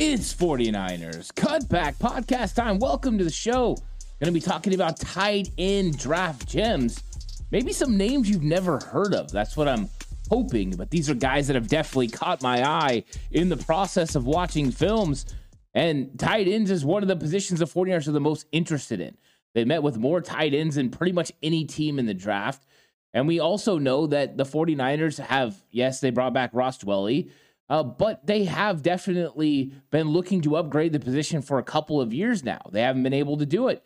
It's 0.00 0.32
49ers 0.32 1.32
Cutback 1.32 1.96
Podcast 1.96 2.54
time. 2.54 2.78
Welcome 2.78 3.18
to 3.18 3.24
the 3.24 3.32
show. 3.32 3.74
Going 4.20 4.26
to 4.26 4.30
be 4.30 4.40
talking 4.40 4.72
about 4.72 5.00
tight 5.00 5.50
end 5.58 5.98
draft 5.98 6.46
gems. 6.46 7.02
Maybe 7.50 7.72
some 7.72 7.96
names 7.96 8.30
you've 8.30 8.44
never 8.44 8.78
heard 8.78 9.12
of. 9.12 9.32
That's 9.32 9.56
what 9.56 9.66
I'm 9.66 9.88
hoping. 10.30 10.70
But 10.70 10.90
these 10.90 11.10
are 11.10 11.14
guys 11.14 11.48
that 11.48 11.54
have 11.54 11.66
definitely 11.66 12.06
caught 12.06 12.42
my 12.42 12.62
eye 12.62 13.02
in 13.32 13.48
the 13.48 13.56
process 13.56 14.14
of 14.14 14.24
watching 14.24 14.70
films. 14.70 15.34
And 15.74 16.16
tight 16.16 16.46
ends 16.46 16.70
is 16.70 16.84
one 16.84 17.02
of 17.02 17.08
the 17.08 17.16
positions 17.16 17.58
the 17.58 17.66
49ers 17.66 18.06
are 18.06 18.12
the 18.12 18.20
most 18.20 18.46
interested 18.52 19.00
in. 19.00 19.16
They 19.54 19.64
met 19.64 19.82
with 19.82 19.98
more 19.98 20.20
tight 20.20 20.54
ends 20.54 20.76
than 20.76 20.90
pretty 20.90 21.12
much 21.12 21.32
any 21.42 21.64
team 21.64 21.98
in 21.98 22.06
the 22.06 22.14
draft. 22.14 22.64
And 23.12 23.26
we 23.26 23.40
also 23.40 23.78
know 23.78 24.06
that 24.06 24.36
the 24.36 24.44
49ers 24.44 25.18
have, 25.18 25.56
yes, 25.72 25.98
they 25.98 26.10
brought 26.10 26.34
back 26.34 26.50
Ross 26.52 26.78
Dwelley 26.78 27.32
uh, 27.68 27.82
but 27.82 28.26
they 28.26 28.44
have 28.44 28.82
definitely 28.82 29.72
been 29.90 30.08
looking 30.08 30.40
to 30.42 30.56
upgrade 30.56 30.92
the 30.92 31.00
position 31.00 31.42
for 31.42 31.58
a 31.58 31.62
couple 31.62 32.00
of 32.00 32.12
years 32.12 32.42
now. 32.42 32.60
They 32.72 32.82
haven't 32.82 33.02
been 33.02 33.12
able 33.12 33.36
to 33.38 33.46
do 33.46 33.68
it. 33.68 33.84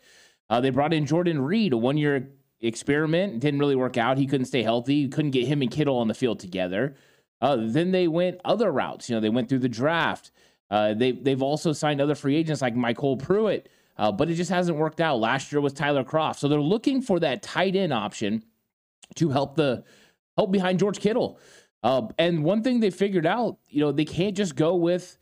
Uh, 0.49 0.61
they 0.61 0.69
brought 0.69 0.93
in 0.93 1.05
Jordan 1.05 1.41
Reed, 1.41 1.73
a 1.73 1.77
one 1.77 1.97
year 1.97 2.29
experiment. 2.61 3.39
Didn't 3.39 3.59
really 3.59 3.75
work 3.75 3.97
out. 3.97 4.17
He 4.17 4.27
couldn't 4.27 4.45
stay 4.45 4.63
healthy. 4.63 5.07
Couldn't 5.07 5.31
get 5.31 5.47
him 5.47 5.61
and 5.61 5.71
Kittle 5.71 5.97
on 5.97 6.07
the 6.07 6.13
field 6.13 6.39
together. 6.39 6.95
Uh, 7.41 7.57
then 7.59 7.91
they 7.91 8.07
went 8.07 8.39
other 8.45 8.71
routes. 8.71 9.09
You 9.09 9.15
know, 9.15 9.19
they 9.19 9.29
went 9.29 9.49
through 9.49 9.59
the 9.59 9.69
draft. 9.69 10.31
Uh, 10.69 10.93
they 10.93 11.11
they've 11.11 11.43
also 11.43 11.73
signed 11.73 12.01
other 12.01 12.15
free 12.15 12.35
agents 12.35 12.61
like 12.61 12.73
MyCole 12.73 13.19
Pruitt, 13.19 13.67
uh, 13.97 14.11
but 14.11 14.29
it 14.29 14.35
just 14.35 14.49
hasn't 14.49 14.77
worked 14.77 15.01
out. 15.01 15.19
Last 15.19 15.51
year 15.51 15.59
was 15.59 15.73
Tyler 15.73 16.03
Kroft. 16.03 16.37
so 16.37 16.47
they're 16.47 16.61
looking 16.61 17.01
for 17.01 17.19
that 17.19 17.43
tight 17.43 17.75
end 17.75 17.91
option 17.91 18.43
to 19.15 19.29
help 19.29 19.55
the 19.55 19.83
help 20.37 20.51
behind 20.51 20.79
George 20.79 20.99
Kittle. 20.99 21.39
Uh, 21.83 22.07
and 22.17 22.43
one 22.43 22.63
thing 22.63 22.79
they 22.79 22.89
figured 22.89 23.25
out, 23.25 23.57
you 23.67 23.81
know, 23.81 23.91
they 23.91 24.05
can't 24.05 24.37
just 24.37 24.55
go 24.55 24.75
with 24.75 25.17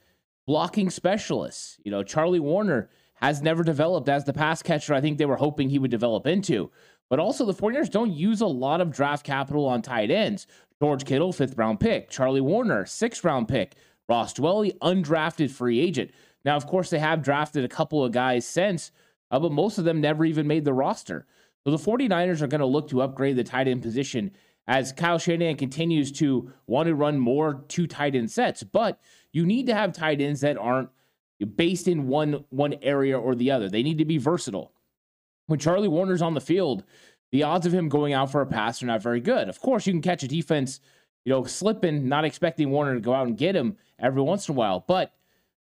blocking 0.45 0.89
specialists. 0.89 1.79
You 1.83 1.91
know, 1.91 2.03
Charlie 2.03 2.39
Woerner 2.39 2.88
has 3.16 3.41
never 3.41 3.63
developed 3.63 4.09
as 4.09 4.25
the 4.25 4.33
pass 4.33 4.61
catcher 4.61 4.94
I 4.94 5.01
think 5.01 5.17
they 5.17 5.25
were 5.25 5.35
hoping 5.35 5.69
he 5.69 5.79
would 5.79 5.91
develop 5.91 6.27
into. 6.27 6.72
But 7.09 7.19
also, 7.19 7.45
the 7.45 7.53
49ers 7.53 7.89
don't 7.89 8.13
use 8.13 8.41
a 8.41 8.47
lot 8.47 8.79
of 8.79 8.91
draft 8.91 9.25
capital 9.25 9.66
on 9.66 9.81
tight 9.81 10.11
ends. 10.11 10.47
George 10.81 11.03
Kittle, 11.03 11.33
fifth 11.33 11.57
round 11.57 11.79
pick. 11.79 12.09
Charlie 12.09 12.41
Woerner, 12.41 12.88
sixth 12.88 13.23
round 13.23 13.47
pick. 13.47 13.75
Ross 14.07 14.33
Dwelley, 14.33 14.78
undrafted 14.79 15.51
free 15.51 15.79
agent. 15.79 16.11
Now, 16.43 16.55
of 16.55 16.67
course, 16.67 16.89
they 16.89 16.99
have 16.99 17.22
drafted 17.22 17.63
a 17.63 17.69
couple 17.69 18.03
of 18.03 18.11
guys 18.11 18.45
since, 18.45 18.91
uh, 19.29 19.39
but 19.39 19.51
most 19.51 19.78
of 19.78 19.85
them 19.85 20.01
never 20.01 20.25
even 20.25 20.47
made 20.47 20.66
the 20.66 20.73
roster. 20.73 21.25
So 21.63 21.72
the 21.72 21.78
49ers 21.78 22.41
are 22.41 22.47
going 22.47 22.59
to 22.59 22.66
look 22.66 22.89
to 22.89 23.01
upgrade 23.01 23.35
the 23.35 23.43
tight 23.43 23.67
end 23.67 23.83
position 23.83 24.31
as 24.67 24.91
Kyle 24.91 25.17
Shanahan 25.17 25.57
continues 25.57 26.11
to 26.13 26.51
want 26.67 26.88
to 26.88 26.95
run 26.95 27.19
more 27.19 27.66
two 27.67 27.88
tight 27.88 28.16
end 28.16 28.31
sets. 28.31 28.63
But 28.63 28.99
you 29.31 29.45
need 29.45 29.67
to 29.67 29.73
have 29.73 29.94
tight 29.94 30.22
ends 30.22 30.41
that 30.41 30.57
aren't 30.57 30.89
based 31.55 31.88
in 31.88 32.07
one 32.07 32.45
one 32.49 32.75
area 32.81 33.19
or 33.19 33.35
the 33.35 33.51
other. 33.51 33.69
They 33.69 33.83
need 33.83 33.97
to 33.97 34.05
be 34.05 34.17
versatile. 34.17 34.72
When 35.47 35.59
Charlie 35.59 35.89
Woerner's 35.89 36.22
on 36.22 36.33
the 36.33 36.41
field, 36.41 36.83
the 37.31 37.44
odds 37.44 37.66
of 37.66 37.73
him 37.73 37.89
going 37.89 38.13
out 38.13 38.31
for 38.31 38.41
a 38.41 38.45
pass 38.45 38.81
are 38.81 38.88
not 38.88 39.01
very 39.01 39.19
good. 39.19 39.49
Of 39.49 39.59
course, 39.59 39.88
you 39.88 39.94
can 39.94 40.01
catch 40.01 40.23
a 40.23 40.27
defense, 40.27 40.79
you 41.25 41.31
know, 41.31 41.43
slipping, 41.43 42.07
not 42.07 42.25
expecting 42.25 42.69
Woerner 42.69 42.93
to 42.93 43.01
go 43.01 43.13
out 43.13 43.28
and 43.28 43.38
get 43.38 43.55
him 43.55 43.78
every 43.99 44.22
once 44.22 44.47
in 44.47 44.55
a 44.55 44.57
while. 44.57 44.83
But 44.88 45.13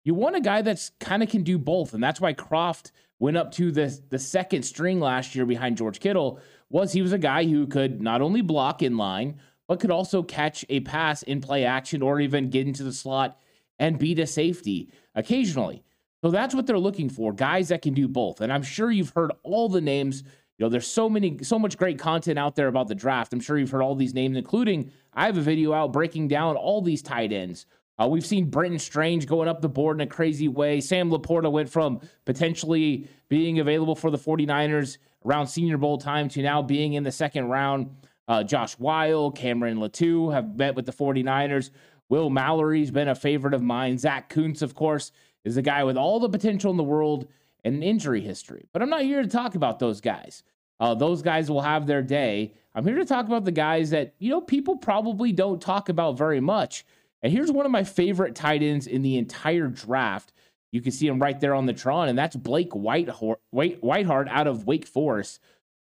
you 0.03 0.13
want 0.13 0.35
a 0.35 0.41
guy 0.41 0.61
that's 0.61 0.91
kind 0.99 1.23
of 1.23 1.29
can 1.29 1.43
do 1.43 1.57
both, 1.57 1.93
and 1.93 2.03
that's 2.03 2.21
why 2.21 2.33
Kroft 2.33 2.91
went 3.19 3.37
up 3.37 3.51
to 3.53 3.71
the 3.71 3.99
the 4.09 4.19
second 4.19 4.63
string 4.63 4.99
last 4.99 5.35
year 5.35 5.45
behind 5.45 5.77
George 5.77 5.99
Kittle 5.99 6.39
was 6.69 6.93
he 6.93 7.01
was 7.01 7.13
a 7.13 7.17
guy 7.17 7.45
who 7.45 7.67
could 7.67 8.01
not 8.01 8.21
only 8.21 8.41
block 8.41 8.81
in 8.81 8.97
line, 8.97 9.39
but 9.67 9.79
could 9.79 9.91
also 9.91 10.23
catch 10.23 10.65
a 10.69 10.79
pass 10.81 11.23
in 11.23 11.41
play 11.41 11.65
action 11.65 12.01
or 12.01 12.19
even 12.19 12.49
get 12.49 12.67
into 12.67 12.83
the 12.83 12.93
slot 12.93 13.39
and 13.79 13.99
beat 13.99 14.19
a 14.19 14.27
safety 14.27 14.91
occasionally. 15.15 15.83
So 16.23 16.31
that's 16.31 16.55
what 16.55 16.65
they're 16.65 16.79
looking 16.79 17.09
for 17.09 17.33
guys 17.33 17.69
that 17.69 17.81
can 17.81 17.93
do 17.93 18.07
both. 18.07 18.41
And 18.41 18.51
I'm 18.51 18.63
sure 18.63 18.91
you've 18.91 19.13
heard 19.13 19.31
all 19.43 19.69
the 19.69 19.81
names. 19.81 20.23
You 20.57 20.65
know, 20.65 20.69
there's 20.69 20.87
so 20.87 21.09
many, 21.09 21.43
so 21.43 21.59
much 21.59 21.77
great 21.77 21.99
content 21.99 22.39
out 22.39 22.55
there 22.55 22.67
about 22.67 22.87
the 22.87 22.95
draft. 22.95 23.33
I'm 23.33 23.39
sure 23.39 23.57
you've 23.57 23.71
heard 23.71 23.81
all 23.81 23.95
these 23.95 24.13
names, 24.13 24.37
including 24.37 24.91
I 25.13 25.25
have 25.25 25.37
a 25.37 25.41
video 25.41 25.73
out 25.73 25.93
breaking 25.93 26.29
down 26.29 26.55
all 26.55 26.81
these 26.81 27.01
tight 27.01 27.31
ends. 27.31 27.65
Uh, 27.97 28.07
we've 28.07 28.25
seen 28.25 28.49
Brenton 28.49 28.79
Strange 28.79 29.25
going 29.25 29.47
up 29.47 29.61
the 29.61 29.69
board 29.69 29.97
in 29.97 30.01
a 30.01 30.09
crazy 30.09 30.47
way. 30.47 30.81
Sam 30.81 31.09
LaPorta 31.09 31.51
went 31.51 31.69
from 31.69 32.01
potentially 32.25 33.07
being 33.29 33.59
available 33.59 33.95
for 33.95 34.11
the 34.11 34.17
49ers 34.17 34.97
around 35.25 35.47
Senior 35.47 35.77
Bowl 35.77 35.97
time 35.97 36.29
to 36.29 36.41
now 36.41 36.61
being 36.61 36.93
in 36.93 37.03
the 37.03 37.11
second 37.11 37.49
round. 37.49 37.95
Uh, 38.27 38.43
Josh 38.43 38.73
Whyle, 38.73 39.31
Cameron 39.31 39.77
Latu 39.77 40.33
have 40.33 40.55
met 40.55 40.75
with 40.75 40.85
the 40.85 40.93
49ers. 40.93 41.69
Will 42.09 42.29
Mallory's 42.29 42.91
been 42.91 43.07
a 43.07 43.15
favorite 43.15 43.53
of 43.53 43.61
mine. 43.61 43.97
Zach 43.97 44.29
Kuntz, 44.29 44.61
of 44.61 44.75
course, 44.75 45.11
is 45.43 45.57
a 45.57 45.61
guy 45.61 45.83
with 45.83 45.97
all 45.97 46.19
the 46.19 46.29
potential 46.29 46.71
in 46.71 46.77
the 46.77 46.83
world 46.83 47.27
and 47.63 47.83
injury 47.83 48.21
history. 48.21 48.67
But 48.71 48.81
I'm 48.81 48.89
not 48.89 49.01
here 49.01 49.21
to 49.21 49.27
talk 49.27 49.55
about 49.55 49.79
those 49.79 50.01
guys. 50.01 50.43
Uh, 50.79 50.93
those 50.93 51.21
guys 51.21 51.49
will 51.49 51.61
have 51.61 51.87
their 51.87 52.01
day. 52.01 52.53
I'm 52.73 52.85
here 52.85 52.95
to 52.95 53.05
talk 53.05 53.25
about 53.25 53.45
the 53.45 53.51
guys 53.51 53.91
that, 53.91 54.13
you 54.19 54.29
know, 54.29 54.41
people 54.41 54.77
probably 54.77 55.31
don't 55.31 55.61
talk 55.61 55.89
about 55.89 56.17
very 56.17 56.41
much. 56.41 56.85
And 57.23 57.31
here's 57.31 57.51
one 57.51 57.65
of 57.65 57.71
my 57.71 57.83
favorite 57.83 58.35
tight 58.35 58.61
ends 58.61 58.85
in 58.85 59.01
the 59.01 59.17
entire 59.17 59.67
draft. 59.67 60.31
You 60.75 60.81
can 60.81 60.91
see 60.91 61.07
him 61.07 61.21
right 61.21 61.39
there 61.39 61.55
on 61.55 61.67
the 61.67 61.71
Tron, 61.71 62.09
and 62.09 62.17
that's 62.17 62.35
Blake 62.35 62.71
Whitehor- 62.71 63.37
White- 63.51 63.79
Whitheart 63.79 64.27
out 64.29 64.45
of 64.45 64.67
Wake 64.67 64.85
Forest. 64.85 65.39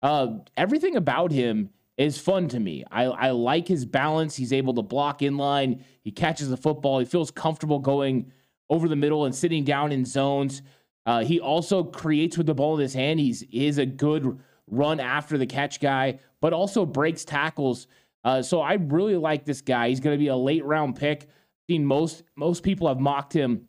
Uh, 0.00 0.38
everything 0.56 0.97
about 0.97 1.32
him 1.32 1.69
is 1.99 2.19
fun 2.19 2.49
to 2.49 2.59
me. 2.59 2.85
I, 2.91 3.05
I 3.05 3.31
like 3.32 3.69
his 3.69 3.85
balance. 3.85 4.37
He's 4.37 4.55
able 4.55 4.73
to 4.73 4.82
block 4.82 5.21
in 5.21 5.37
line. 5.37 5.85
He 6.03 6.11
catches 6.11 6.49
the 6.49 6.56
football. 6.56 6.99
He 6.99 7.05
feels 7.05 7.31
comfortable 7.31 7.79
going 7.79 8.32
over 8.71 8.88
the 8.88 8.97
middle 8.97 9.27
and 9.27 9.35
sitting 9.35 9.65
down 9.65 9.93
in 9.93 10.06
zones. 10.06 10.62
Uh, 11.05 11.25
he 11.25 11.41
also 11.41 11.85
creates 11.85 12.38
with 12.38 12.47
the 12.47 12.55
ball 12.55 12.75
in 12.77 12.81
his 12.81 12.94
hand. 12.94 13.21
He's 13.21 13.44
he 13.50 13.67
is 13.67 13.77
a 13.77 13.85
good 13.85 14.38
run 14.67 14.99
after 14.99 15.37
the 15.37 15.44
catch 15.47 15.79
guy, 15.79 16.21
but 16.41 16.55
also 16.55 16.87
breaks 16.87 17.27
tackles. 17.27 17.87
Uh, 18.25 18.41
so 18.41 18.62
I 18.62 18.75
really 18.75 19.17
like 19.17 19.44
this 19.44 19.61
guy. 19.61 19.91
He's 19.91 20.00
going 20.00 20.15
to 20.15 20.19
be 20.19 20.29
a 20.29 20.37
late 20.37 20.65
round 20.65 20.97
pick. 20.97 21.29
Seen 21.69 21.85
most 21.85 22.23
most 22.35 22.62
people 22.62 22.88
have 22.88 22.99
mocked 22.99 23.35
him 23.35 23.67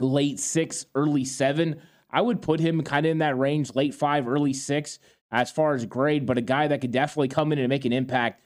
late 0.00 0.40
six, 0.40 0.86
early 0.94 1.24
seven. 1.24 1.80
I 2.10 2.20
would 2.20 2.42
put 2.42 2.60
him 2.60 2.82
kind 2.82 3.06
of 3.06 3.12
in 3.12 3.18
that 3.18 3.38
range, 3.38 3.74
late 3.74 3.94
five, 3.94 4.28
early 4.28 4.52
six, 4.52 4.98
as 5.30 5.50
far 5.50 5.74
as 5.74 5.86
grade, 5.86 6.26
but 6.26 6.38
a 6.38 6.42
guy 6.42 6.68
that 6.68 6.80
could 6.80 6.92
definitely 6.92 7.28
come 7.28 7.52
in 7.52 7.58
and 7.58 7.68
make 7.68 7.84
an 7.84 7.92
impact 7.92 8.42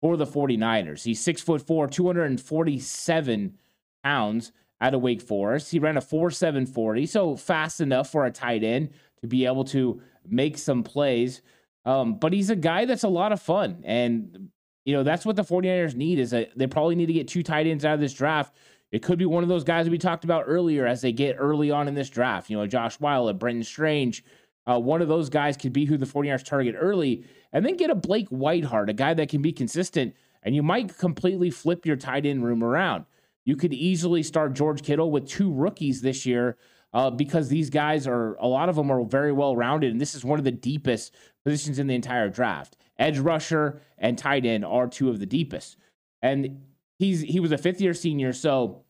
for 0.00 0.16
the 0.16 0.26
49ers. 0.26 1.02
He's 1.02 1.20
six 1.20 1.40
foot 1.42 1.66
four, 1.66 1.88
247 1.88 3.58
pounds 4.04 4.52
out 4.80 4.94
of 4.94 5.02
Wake 5.02 5.20
Forest. 5.20 5.70
He 5.70 5.78
ran 5.78 5.96
a 5.96 6.00
4.740, 6.00 7.08
so 7.08 7.36
fast 7.36 7.80
enough 7.80 8.10
for 8.10 8.24
a 8.24 8.30
tight 8.30 8.62
end 8.62 8.90
to 9.20 9.26
be 9.26 9.46
able 9.46 9.64
to 9.64 10.00
make 10.26 10.56
some 10.56 10.84
plays. 10.84 11.42
Um, 11.84 12.14
but 12.14 12.32
he's 12.32 12.50
a 12.50 12.56
guy 12.56 12.84
that's 12.84 13.02
a 13.02 13.08
lot 13.08 13.32
of 13.32 13.42
fun. 13.42 13.82
And, 13.84 14.50
you 14.84 14.94
know, 14.94 15.02
that's 15.02 15.26
what 15.26 15.36
the 15.36 15.42
49ers 15.42 15.94
need 15.94 16.18
is 16.18 16.30
that 16.30 16.56
they 16.56 16.66
probably 16.66 16.94
need 16.94 17.06
to 17.06 17.12
get 17.12 17.28
two 17.28 17.42
tight 17.42 17.66
ends 17.66 17.84
out 17.84 17.94
of 17.94 18.00
this 18.00 18.14
draft 18.14 18.54
it 18.90 19.02
could 19.02 19.18
be 19.18 19.26
one 19.26 19.42
of 19.42 19.48
those 19.48 19.64
guys 19.64 19.88
we 19.88 19.98
talked 19.98 20.24
about 20.24 20.44
earlier 20.46 20.86
as 20.86 21.02
they 21.02 21.12
get 21.12 21.36
early 21.38 21.70
on 21.70 21.88
in 21.88 21.94
this 21.94 22.08
draft. 22.08 22.48
You 22.48 22.56
know, 22.56 22.66
Josh 22.66 22.98
Whyle, 23.00 23.32
Brenton 23.34 23.64
Strange. 23.64 24.24
Uh, 24.66 24.78
one 24.78 25.00
of 25.00 25.08
those 25.08 25.28
guys 25.30 25.56
could 25.56 25.72
be 25.72 25.86
who 25.86 25.96
the 25.96 26.06
49ers 26.06 26.44
target 26.44 26.74
early, 26.78 27.24
and 27.52 27.64
then 27.64 27.76
get 27.76 27.90
a 27.90 27.94
Blake 27.94 28.28
Whitheart, 28.28 28.90
a 28.90 28.92
guy 28.92 29.14
that 29.14 29.30
can 29.30 29.40
be 29.40 29.52
consistent, 29.52 30.14
and 30.42 30.54
you 30.54 30.62
might 30.62 30.96
completely 30.98 31.50
flip 31.50 31.86
your 31.86 31.96
tight 31.96 32.26
end 32.26 32.44
room 32.44 32.62
around. 32.62 33.06
You 33.44 33.56
could 33.56 33.72
easily 33.72 34.22
start 34.22 34.52
George 34.52 34.82
Kittle 34.82 35.10
with 35.10 35.26
two 35.26 35.50
rookies 35.50 36.02
this 36.02 36.26
year 36.26 36.58
uh, 36.92 37.10
because 37.10 37.48
these 37.48 37.70
guys 37.70 38.06
are, 38.06 38.34
a 38.34 38.46
lot 38.46 38.68
of 38.68 38.76
them 38.76 38.90
are 38.90 39.04
very 39.04 39.32
well 39.32 39.56
rounded, 39.56 39.90
and 39.90 40.00
this 40.00 40.14
is 40.14 40.24
one 40.24 40.38
of 40.38 40.44
the 40.44 40.50
deepest 40.50 41.14
positions 41.44 41.78
in 41.78 41.86
the 41.86 41.94
entire 41.94 42.28
draft. 42.28 42.76
Edge 42.98 43.18
rusher 43.18 43.80
and 43.96 44.18
tight 44.18 44.44
end 44.44 44.64
are 44.64 44.86
two 44.86 45.08
of 45.08 45.18
the 45.18 45.26
deepest. 45.26 45.76
And 46.20 46.62
he's 46.98 47.20
he 47.20 47.40
was 47.40 47.52
a 47.52 47.58
fifth 47.58 47.80
year 47.80 47.94
senior, 47.94 48.32
so 48.32 48.82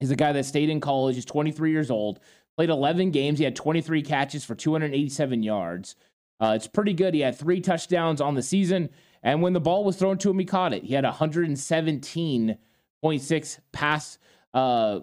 he's 0.00 0.10
a 0.10 0.16
guy 0.16 0.32
that 0.32 0.44
stayed 0.44 0.68
in 0.68 0.80
college. 0.80 1.14
He's 1.14 1.24
23 1.24 1.70
years 1.70 1.90
old. 1.90 2.20
Played 2.56 2.70
11 2.70 3.10
games. 3.10 3.38
He 3.38 3.44
had 3.44 3.54
23 3.54 4.02
catches 4.02 4.42
for 4.44 4.54
287 4.54 5.42
yards. 5.42 5.94
Uh, 6.40 6.54
it's 6.56 6.66
pretty 6.66 6.94
good. 6.94 7.12
He 7.14 7.20
had 7.20 7.38
three 7.38 7.60
touchdowns 7.60 8.20
on 8.20 8.34
the 8.34 8.42
season, 8.42 8.90
and 9.22 9.42
when 9.42 9.52
the 9.52 9.60
ball 9.60 9.84
was 9.84 9.96
thrown 9.96 10.18
to 10.18 10.30
him, 10.30 10.38
he 10.38 10.44
caught 10.44 10.72
it. 10.72 10.84
He 10.84 10.94
had 10.94 11.04
117.6 11.04 13.58
pass. 13.72 14.18
Uh, 14.52 15.00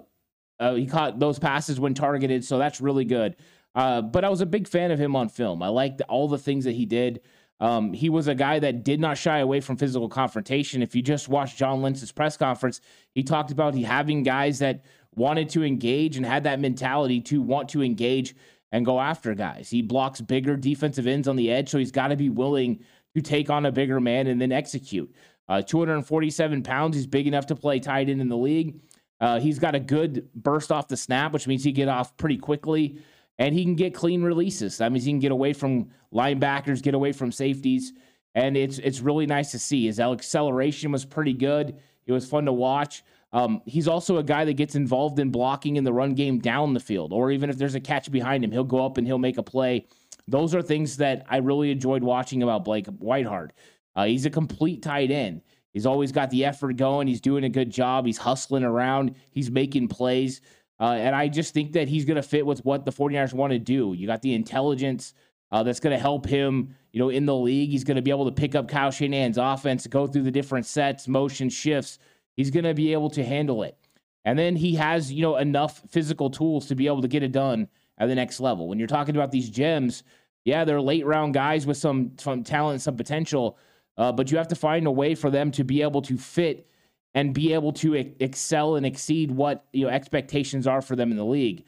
uh, 0.59 0.75
he 0.75 0.85
caught 0.85 1.19
those 1.19 1.39
passes 1.39 1.79
when 1.79 1.93
targeted, 1.93 2.45
so 2.45 2.57
that's 2.57 2.81
really 2.81 3.05
good. 3.05 3.35
Uh, 3.75 4.01
but 4.01 4.23
I 4.23 4.29
was 4.29 4.41
a 4.41 4.45
big 4.45 4.67
fan 4.67 4.91
of 4.91 4.99
him 4.99 5.15
on 5.15 5.29
film. 5.29 5.63
I 5.63 5.69
liked 5.69 6.01
all 6.03 6.27
the 6.27 6.37
things 6.37 6.65
that 6.65 6.73
he 6.73 6.85
did. 6.85 7.21
Um, 7.63 7.93
he 7.93 8.09
was 8.09 8.27
a 8.27 8.35
guy 8.35 8.59
that 8.59 8.83
did 8.83 8.99
not 8.99 9.17
shy 9.17 9.39
away 9.39 9.61
from 9.61 9.77
physical 9.77 10.09
confrontation. 10.09 10.81
If 10.81 10.93
you 10.97 11.01
just 11.01 11.29
watched 11.29 11.57
John 11.57 11.81
Lynch's 11.81 12.11
press 12.11 12.35
conference, 12.35 12.81
he 13.15 13.23
talked 13.23 13.51
about 13.51 13.73
he 13.73 13.83
having 13.83 14.21
guys 14.21 14.59
that 14.59 14.83
wanted 15.15 15.47
to 15.51 15.63
engage 15.63 16.17
and 16.17 16.25
had 16.25 16.43
that 16.43 16.59
mentality 16.59 17.21
to 17.21 17.41
want 17.41 17.69
to 17.69 17.81
engage 17.81 18.35
and 18.73 18.85
go 18.85 18.99
after 18.99 19.33
guys. 19.33 19.69
He 19.69 19.81
blocks 19.81 20.19
bigger 20.19 20.57
defensive 20.57 21.07
ends 21.07 21.25
on 21.25 21.37
the 21.37 21.49
edge, 21.49 21.69
so 21.69 21.77
he's 21.77 21.91
got 21.91 22.09
to 22.09 22.17
be 22.17 22.29
willing 22.29 22.83
to 23.15 23.21
take 23.21 23.49
on 23.49 23.65
a 23.65 23.71
bigger 23.71 24.01
man 24.01 24.27
and 24.27 24.41
then 24.41 24.51
execute. 24.51 25.15
Uh, 25.47 25.61
247 25.61 26.63
pounds, 26.63 26.97
he's 26.97 27.07
big 27.07 27.27
enough 27.27 27.45
to 27.45 27.55
play 27.55 27.79
tight 27.79 28.09
end 28.09 28.19
in 28.19 28.27
the 28.27 28.35
league. 28.35 28.75
Uh, 29.21 29.39
he's 29.39 29.57
got 29.57 29.73
a 29.73 29.79
good 29.79 30.27
burst 30.35 30.69
off 30.69 30.89
the 30.89 30.97
snap, 30.97 31.31
which 31.31 31.47
means 31.47 31.63
he 31.63 31.71
get 31.71 31.87
off 31.87 32.17
pretty 32.17 32.37
quickly 32.37 32.97
and 33.39 33.53
he 33.53 33.63
can 33.63 33.75
get 33.75 33.93
clean 33.93 34.21
releases. 34.23 34.77
That 34.77 34.91
means 34.91 35.05
he 35.05 35.11
can 35.11 35.19
get 35.19 35.31
away 35.31 35.53
from 35.53 35.89
linebackers, 36.13 36.81
get 36.81 36.93
away 36.93 37.11
from 37.11 37.31
safeties, 37.31 37.93
and 38.35 38.55
it's 38.55 38.79
it's 38.79 38.99
really 38.99 39.25
nice 39.25 39.51
to 39.51 39.59
see. 39.59 39.85
His 39.85 39.99
acceleration 39.99 40.91
was 40.91 41.05
pretty 41.05 41.33
good. 41.33 41.77
It 42.05 42.11
was 42.11 42.27
fun 42.27 42.45
to 42.45 42.53
watch. 42.53 43.03
Um, 43.31 43.61
he's 43.65 43.87
also 43.87 44.17
a 44.17 44.23
guy 44.23 44.45
that 44.45 44.53
gets 44.53 44.75
involved 44.75 45.17
in 45.17 45.31
blocking 45.31 45.77
in 45.77 45.83
the 45.83 45.93
run 45.93 46.13
game 46.13 46.39
down 46.39 46.73
the 46.73 46.79
field, 46.79 47.11
or 47.11 47.31
even 47.31 47.49
if 47.49 47.57
there's 47.57 47.75
a 47.75 47.79
catch 47.79 48.11
behind 48.11 48.43
him, 48.43 48.51
he'll 48.51 48.63
go 48.63 48.85
up 48.85 48.97
and 48.97 49.07
he'll 49.07 49.17
make 49.17 49.39
a 49.39 49.43
play. 49.43 49.87
Those 50.27 50.53
are 50.53 50.61
things 50.61 50.97
that 50.97 51.25
I 51.27 51.37
really 51.37 51.71
enjoyed 51.71 52.03
watching 52.03 52.43
about 52.43 52.63
Blake 52.63 52.85
Whitheart. 52.85 53.51
Uh, 53.95 54.05
he's 54.05 54.25
a 54.25 54.29
complete 54.29 54.83
tight 54.83 55.11
end. 55.11 55.41
He's 55.73 55.87
always 55.87 56.11
got 56.11 56.29
the 56.29 56.45
effort 56.45 56.77
going. 56.77 57.07
He's 57.07 57.21
doing 57.21 57.43
a 57.43 57.49
good 57.49 57.71
job. 57.71 58.05
He's 58.05 58.17
hustling 58.17 58.63
around. 58.63 59.15
He's 59.31 59.49
making 59.49 59.87
plays. 59.87 60.41
Uh, 60.79 60.93
and 60.93 61.15
I 61.15 61.27
just 61.27 61.53
think 61.53 61.73
that 61.73 61.87
he's 61.87 62.05
going 62.05 62.15
to 62.15 62.23
fit 62.23 62.45
with 62.45 62.65
what 62.65 62.85
the 62.85 62.91
49ers 62.91 63.33
want 63.33 63.53
to 63.53 63.59
do. 63.59 63.93
You 63.95 64.07
got 64.07 64.21
the 64.21 64.33
intelligence 64.33 65.13
uh, 65.51 65.63
that's 65.63 65.79
going 65.79 65.95
to 65.95 66.01
help 66.01 66.25
him, 66.25 66.75
you 66.91 66.99
know, 66.99 67.09
in 67.09 67.25
the 67.25 67.35
league. 67.35 67.69
He's 67.69 67.83
going 67.83 67.95
to 67.95 68.01
be 68.01 68.11
able 68.11 68.25
to 68.25 68.31
pick 68.31 68.55
up 68.55 68.67
Kyle 68.67 68.91
Shanahan's 68.91 69.37
offense, 69.37 69.85
go 69.87 70.07
through 70.07 70.23
the 70.23 70.31
different 70.31 70.65
sets, 70.65 71.07
motion 71.07 71.49
shifts. 71.49 71.99
He's 72.35 72.49
going 72.49 72.65
to 72.65 72.73
be 72.73 72.91
able 72.91 73.11
to 73.11 73.23
handle 73.23 73.63
it. 73.63 73.77
And 74.25 74.39
then 74.39 74.55
he 74.55 74.75
has, 74.75 75.11
you 75.11 75.21
know, 75.21 75.37
enough 75.37 75.81
physical 75.89 76.29
tools 76.29 76.65
to 76.67 76.75
be 76.75 76.87
able 76.87 77.01
to 77.01 77.07
get 77.07 77.23
it 77.23 77.31
done 77.31 77.67
at 77.97 78.07
the 78.07 78.15
next 78.15 78.39
level. 78.39 78.67
When 78.67 78.79
you're 78.79 78.87
talking 78.87 79.15
about 79.15 79.31
these 79.31 79.49
gems, 79.49 80.03
yeah, 80.43 80.65
they're 80.65 80.81
late 80.81 81.05
round 81.05 81.33
guys 81.33 81.67
with 81.67 81.77
some, 81.77 82.13
some 82.17 82.43
talent, 82.43 82.81
some 82.81 82.97
potential, 82.97 83.57
uh, 83.97 84.11
but 84.11 84.31
you 84.31 84.37
have 84.37 84.47
to 84.47 84.55
find 84.55 84.87
a 84.87 84.91
way 84.91 85.13
for 85.13 85.29
them 85.29 85.51
to 85.51 85.63
be 85.63 85.81
able 85.81 86.01
to 86.01 86.17
fit 86.17 86.67
and 87.15 87.33
be 87.33 87.53
able 87.53 87.73
to 87.73 87.93
excel 87.93 88.75
and 88.75 88.85
exceed 88.85 89.31
what 89.31 89.65
you 89.71 89.85
know 89.85 89.91
expectations 89.91 90.67
are 90.67 90.81
for 90.81 90.95
them 90.95 91.11
in 91.11 91.17
the 91.17 91.25
league. 91.25 91.65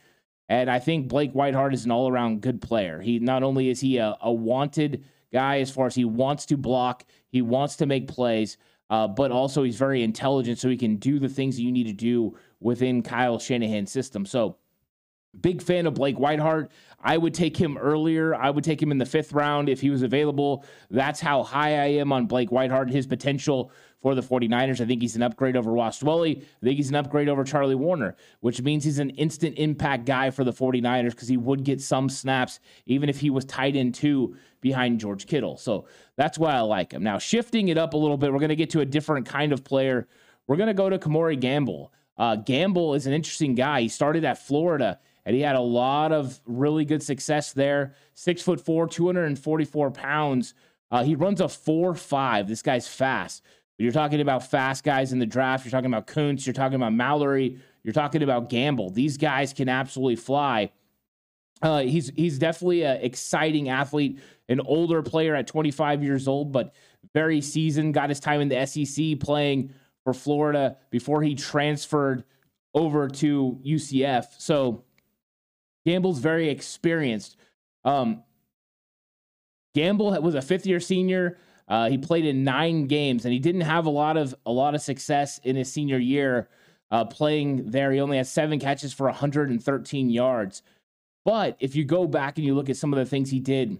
And 0.49 0.69
I 0.69 0.79
think 0.79 1.07
Blake 1.07 1.31
Whitheart 1.31 1.73
is 1.73 1.85
an 1.85 1.91
all 1.91 2.07
around 2.07 2.41
good 2.41 2.61
player. 2.61 3.01
He 3.01 3.19
not 3.19 3.43
only 3.43 3.69
is 3.69 3.79
he 3.79 3.97
a, 3.97 4.15
a, 4.21 4.31
wanted 4.31 5.03
guy 5.33 5.59
as 5.59 5.71
far 5.71 5.87
as 5.87 5.95
he 5.95 6.05
wants 6.05 6.45
to 6.47 6.57
block, 6.57 7.03
he 7.29 7.41
wants 7.41 7.75
to 7.77 7.87
make 7.87 8.07
plays, 8.07 8.57
uh, 8.89 9.07
but 9.07 9.31
also 9.31 9.63
he's 9.63 9.75
very 9.75 10.03
intelligent, 10.03 10.59
so 10.59 10.69
he 10.69 10.77
can 10.77 10.97
do 10.97 11.17
the 11.19 11.29
things 11.29 11.55
that 11.55 11.63
you 11.63 11.71
need 11.71 11.87
to 11.87 11.93
do 11.93 12.37
within 12.59 13.01
Kyle 13.01 13.39
Shanahan's 13.39 13.91
system. 13.91 14.25
So 14.25 14.57
Big 15.41 15.61
fan 15.61 15.85
of 15.85 15.95
Blake 15.95 16.17
Whitheart. 16.17 16.71
I 17.01 17.17
would 17.17 17.33
take 17.33 17.55
him 17.57 17.77
earlier. 17.77 18.33
I 18.33 18.49
would 18.49 18.63
take 18.63 18.81
him 18.81 18.91
in 18.91 18.97
the 18.97 19.05
fifth 19.05 19.33
round 19.33 19.69
if 19.69 19.81
he 19.81 19.89
was 19.89 20.01
available. 20.01 20.65
That's 20.89 21.19
how 21.19 21.43
high 21.43 21.83
I 21.83 21.87
am 21.87 22.11
on 22.11 22.25
Blake 22.25 22.49
Whitheart, 22.49 22.89
his 22.89 23.05
potential 23.05 23.71
for 24.01 24.15
the 24.15 24.21
49ers. 24.21 24.81
I 24.81 24.85
think 24.85 25.01
he's 25.01 25.15
an 25.15 25.23
upgrade 25.23 25.55
over 25.55 25.71
Ross 25.71 26.01
Dwelley. 26.01 26.41
I 26.41 26.63
think 26.63 26.77
he's 26.77 26.89
an 26.89 26.95
upgrade 26.95 27.29
over 27.29 27.43
Charlie 27.43 27.75
Woerner, 27.75 28.15
which 28.41 28.61
means 28.61 28.83
he's 28.83 28.99
an 28.99 29.09
instant 29.11 29.57
impact 29.57 30.05
guy 30.05 30.29
for 30.29 30.43
the 30.43 30.53
49ers 30.53 31.11
because 31.11 31.27
he 31.27 31.37
would 31.37 31.63
get 31.63 31.81
some 31.81 32.09
snaps, 32.09 32.59
even 32.85 33.09
if 33.09 33.19
he 33.19 33.29
was 33.29 33.45
tight 33.45 33.75
end 33.75 33.95
two 33.95 34.35
behind 34.61 34.99
George 34.99 35.27
Kittle. 35.27 35.57
So 35.57 35.87
that's 36.17 36.37
why 36.37 36.53
I 36.53 36.61
like 36.61 36.91
him. 36.91 37.03
Now, 37.03 37.17
shifting 37.17 37.69
it 37.69 37.77
up 37.77 37.93
a 37.93 37.97
little 37.97 38.17
bit, 38.17 38.31
we're 38.31 38.39
going 38.39 38.49
to 38.49 38.55
get 38.55 38.69
to 38.71 38.81
a 38.81 38.85
different 38.85 39.25
kind 39.25 39.51
of 39.51 39.63
player. 39.63 40.07
We're 40.47 40.57
going 40.57 40.67
to 40.67 40.73
go 40.73 40.89
to 40.89 40.99
Kemore 40.99 41.39
Gamble. 41.39 41.91
Uh, 42.17 42.35
Gamble 42.35 42.93
is 42.93 43.07
an 43.07 43.13
interesting 43.13 43.55
guy. 43.55 43.81
He 43.81 43.89
started 43.89 44.23
at 44.23 44.37
Florida 44.37 44.99
and 45.25 45.35
he 45.35 45.41
had 45.41 45.55
a 45.55 45.61
lot 45.61 46.11
of 46.11 46.39
really 46.45 46.85
good 46.85 47.01
success 47.01 47.53
there. 47.53 47.95
Six 48.13 48.41
foot 48.41 48.61
four, 48.61 48.87
244 48.87 49.91
pounds. 49.91 50.53
Uh, 50.91 51.03
he 51.03 51.15
runs 51.15 51.41
a 51.41 51.49
four 51.49 51.95
five. 51.95 52.47
This 52.47 52.61
guy's 52.61 52.87
fast. 52.87 53.43
You're 53.77 53.91
talking 53.91 54.21
about 54.21 54.49
fast 54.49 54.83
guys 54.83 55.11
in 55.11 55.19
the 55.19 55.25
draft. 55.25 55.65
You're 55.65 55.71
talking 55.71 55.91
about 55.91 56.07
Kuntz. 56.07 56.45
You're 56.45 56.53
talking 56.53 56.75
about 56.75 56.93
Mallory. 56.93 57.59
You're 57.83 57.93
talking 57.93 58.23
about 58.23 58.49
Gamble. 58.49 58.89
These 58.89 59.17
guys 59.17 59.53
can 59.53 59.67
absolutely 59.67 60.15
fly. 60.15 60.71
Uh, 61.61 61.81
he's 61.81 62.11
he's 62.15 62.37
definitely 62.37 62.83
an 62.83 62.99
exciting 63.01 63.69
athlete, 63.69 64.19
an 64.49 64.59
older 64.61 65.01
player 65.01 65.35
at 65.35 65.47
25 65.47 66.03
years 66.03 66.27
old, 66.27 66.51
but 66.51 66.73
very 67.13 67.41
seasoned. 67.41 67.93
Got 67.93 68.09
his 68.09 68.19
time 68.19 68.41
in 68.41 68.49
the 68.49 68.65
SEC 68.65 69.19
playing 69.19 69.73
for 70.03 70.13
Florida 70.13 70.77
before 70.89 71.21
he 71.21 71.35
transferred 71.35 72.23
over 72.73 73.07
to 73.07 73.59
UCF. 73.65 74.25
So 74.37 74.83
Gamble's 75.85 76.19
very 76.19 76.49
experienced. 76.49 77.37
Um, 77.83 78.23
Gamble 79.73 80.19
was 80.21 80.35
a 80.35 80.41
fifth 80.41 80.65
year 80.65 80.79
senior. 80.79 81.37
Uh, 81.67 81.89
he 81.89 81.97
played 81.97 82.25
in 82.25 82.43
nine 82.43 82.85
games, 82.87 83.25
and 83.25 83.33
he 83.33 83.39
didn't 83.39 83.61
have 83.61 83.85
a 83.85 83.89
lot 83.89 84.17
of 84.17 84.35
a 84.45 84.51
lot 84.51 84.75
of 84.75 84.81
success 84.81 85.39
in 85.43 85.55
his 85.55 85.71
senior 85.71 85.97
year 85.97 86.47
uh, 86.91 87.05
playing 87.05 87.71
there. 87.71 87.91
He 87.91 87.99
only 87.99 88.17
had 88.17 88.27
seven 88.27 88.59
catches 88.59 88.93
for 88.93 89.05
113 89.07 90.09
yards. 90.09 90.61
But 91.23 91.57
if 91.59 91.75
you 91.75 91.83
go 91.83 92.07
back 92.07 92.37
and 92.37 92.45
you 92.45 92.53
look 92.53 92.69
at 92.69 92.77
some 92.77 92.93
of 92.93 92.99
the 92.99 93.05
things 93.05 93.31
he 93.31 93.39
did 93.39 93.79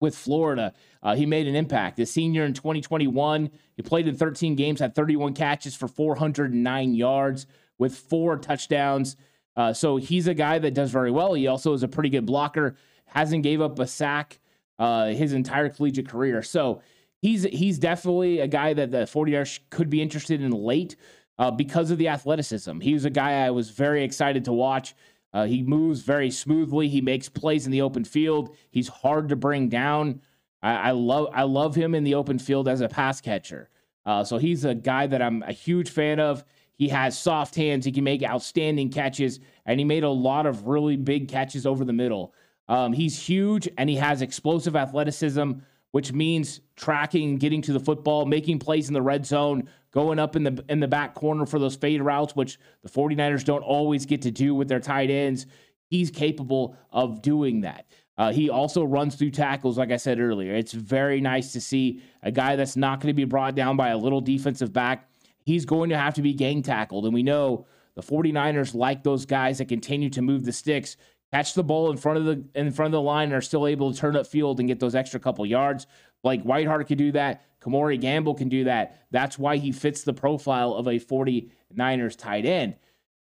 with 0.00 0.14
Florida, 0.14 0.74
uh, 1.02 1.14
he 1.14 1.24
made 1.24 1.46
an 1.46 1.56
impact. 1.56 1.96
His 1.96 2.12
senior 2.12 2.44
in 2.44 2.52
2021, 2.52 3.50
he 3.74 3.82
played 3.82 4.06
in 4.06 4.16
13 4.16 4.54
games, 4.54 4.80
had 4.80 4.94
31 4.94 5.32
catches 5.32 5.74
for 5.74 5.88
409 5.88 6.94
yards 6.94 7.46
with 7.78 7.96
four 7.96 8.36
touchdowns. 8.36 9.16
Uh, 9.56 9.72
so 9.72 9.96
he's 9.96 10.26
a 10.26 10.34
guy 10.34 10.58
that 10.58 10.74
does 10.74 10.90
very 10.90 11.10
well. 11.10 11.32
He 11.32 11.46
also 11.46 11.72
is 11.72 11.82
a 11.82 11.88
pretty 11.88 12.10
good 12.10 12.26
blocker. 12.26 12.76
Hasn't 13.06 13.42
gave 13.42 13.62
up 13.62 13.78
a 13.78 13.86
sack 13.86 14.38
uh, 14.82 15.06
his 15.22 15.32
entire 15.32 15.68
collegiate 15.70 16.08
career. 16.08 16.42
So 16.42 16.82
he's 17.20 17.44
he's 17.44 17.78
definitely 17.78 18.40
a 18.40 18.48
guy 18.48 18.74
that 18.74 18.90
the 18.90 19.06
40 19.06 19.36
ers 19.36 19.60
could 19.70 19.88
be 19.90 20.00
interested 20.02 20.42
in 20.42 20.50
late. 20.52 20.96
uh, 21.38 21.50
because 21.50 21.90
of 21.90 21.98
the 21.98 22.08
athleticism. 22.08 22.80
He 22.80 22.92
was 22.94 23.04
a 23.04 23.10
guy 23.10 23.46
I 23.46 23.50
was 23.50 23.70
very 23.70 24.04
excited 24.04 24.44
to 24.46 24.52
watch. 24.52 24.94
Uh, 25.32 25.44
he 25.46 25.62
moves 25.62 26.02
very 26.02 26.30
smoothly. 26.30 26.88
He 26.88 27.00
makes 27.00 27.28
plays 27.28 27.64
in 27.66 27.72
the 27.72 27.82
open 27.82 28.04
field. 28.04 28.54
He's 28.70 28.88
hard 28.88 29.28
to 29.30 29.36
bring 29.36 29.68
down. 29.68 30.20
I, 30.62 30.74
I 30.74 30.90
love 30.92 31.28
I 31.34 31.44
love 31.44 31.74
him 31.74 31.94
in 31.94 32.04
the 32.04 32.14
open 32.14 32.38
field 32.38 32.68
as 32.68 32.80
a 32.82 32.88
pass 32.88 33.20
catcher. 33.20 33.70
Uh, 34.04 34.24
so 34.24 34.38
he's 34.38 34.64
a 34.64 34.74
guy 34.74 35.06
that 35.06 35.22
I'm 35.22 35.42
a 35.44 35.52
huge 35.52 35.90
fan 35.90 36.20
of. 36.20 36.44
He 36.76 36.88
has 36.88 37.18
soft 37.18 37.54
hands. 37.54 37.84
He 37.86 37.92
can 37.92 38.04
make 38.04 38.22
outstanding 38.22 38.90
catches, 38.90 39.40
and 39.66 39.80
he 39.80 39.84
made 39.84 40.04
a 40.04 40.10
lot 40.10 40.46
of 40.46 40.66
really 40.66 40.96
big 40.96 41.28
catches 41.28 41.66
over 41.66 41.84
the 41.84 41.92
middle. 41.92 42.34
Um, 42.72 42.94
he's 42.94 43.22
huge 43.22 43.68
and 43.76 43.90
he 43.90 43.96
has 43.96 44.22
explosive 44.22 44.76
athleticism, 44.76 45.52
which 45.90 46.14
means 46.14 46.62
tracking, 46.74 47.36
getting 47.36 47.60
to 47.60 47.72
the 47.74 47.78
football, 47.78 48.24
making 48.24 48.60
plays 48.60 48.88
in 48.88 48.94
the 48.94 49.02
red 49.02 49.26
zone, 49.26 49.68
going 49.90 50.18
up 50.18 50.36
in 50.36 50.42
the 50.42 50.64
in 50.70 50.80
the 50.80 50.88
back 50.88 51.14
corner 51.14 51.44
for 51.44 51.58
those 51.58 51.76
fade 51.76 52.00
routes, 52.00 52.34
which 52.34 52.58
the 52.82 52.88
49ers 52.88 53.44
don't 53.44 53.62
always 53.62 54.06
get 54.06 54.22
to 54.22 54.30
do 54.30 54.54
with 54.54 54.68
their 54.68 54.80
tight 54.80 55.10
ends. 55.10 55.44
He's 55.90 56.10
capable 56.10 56.74
of 56.90 57.20
doing 57.20 57.60
that. 57.60 57.84
Uh, 58.16 58.32
he 58.32 58.48
also 58.48 58.84
runs 58.84 59.16
through 59.16 59.32
tackles, 59.32 59.76
like 59.76 59.90
I 59.90 59.98
said 59.98 60.18
earlier. 60.18 60.54
It's 60.54 60.72
very 60.72 61.20
nice 61.20 61.52
to 61.52 61.60
see 61.60 62.02
a 62.22 62.32
guy 62.32 62.56
that's 62.56 62.74
not 62.76 63.00
going 63.00 63.08
to 63.08 63.14
be 63.14 63.24
brought 63.24 63.54
down 63.54 63.76
by 63.76 63.90
a 63.90 63.98
little 63.98 64.22
defensive 64.22 64.72
back. 64.72 65.10
He's 65.44 65.66
going 65.66 65.90
to 65.90 65.98
have 65.98 66.14
to 66.14 66.22
be 66.22 66.32
gang 66.32 66.62
tackled. 66.62 67.04
And 67.04 67.12
we 67.12 67.22
know 67.22 67.66
the 67.94 68.02
49ers 68.02 68.74
like 68.74 69.02
those 69.02 69.26
guys 69.26 69.58
that 69.58 69.68
continue 69.68 70.08
to 70.10 70.22
move 70.22 70.44
the 70.44 70.52
sticks, 70.52 70.96
catch 71.32 71.54
the 71.54 71.64
ball 71.64 71.90
in 71.90 71.96
front 71.96 72.18
of 72.18 72.24
the 72.24 72.44
in 72.54 72.70
front 72.70 72.88
of 72.88 72.92
the 72.92 73.00
line, 73.00 73.28
and 73.28 73.34
are 73.34 73.40
still 73.40 73.66
able 73.66 73.92
to 73.92 73.98
turn 73.98 74.16
up 74.16 74.26
field 74.26 74.60
and 74.60 74.68
get 74.68 74.80
those 74.80 74.94
extra 74.94 75.18
couple 75.18 75.44
yards. 75.46 75.86
Like 76.22 76.42
Whitheart 76.42 76.86
can 76.86 76.98
do 76.98 77.12
that. 77.12 77.44
Kemore 77.60 78.00
Gamble 78.00 78.34
can 78.34 78.48
do 78.48 78.64
that. 78.64 79.06
That's 79.10 79.38
why 79.38 79.56
he 79.56 79.72
fits 79.72 80.02
the 80.02 80.12
profile 80.12 80.74
of 80.74 80.86
a 80.86 80.98
49ers 80.98 82.16
tight 82.16 82.44
end. 82.44 82.76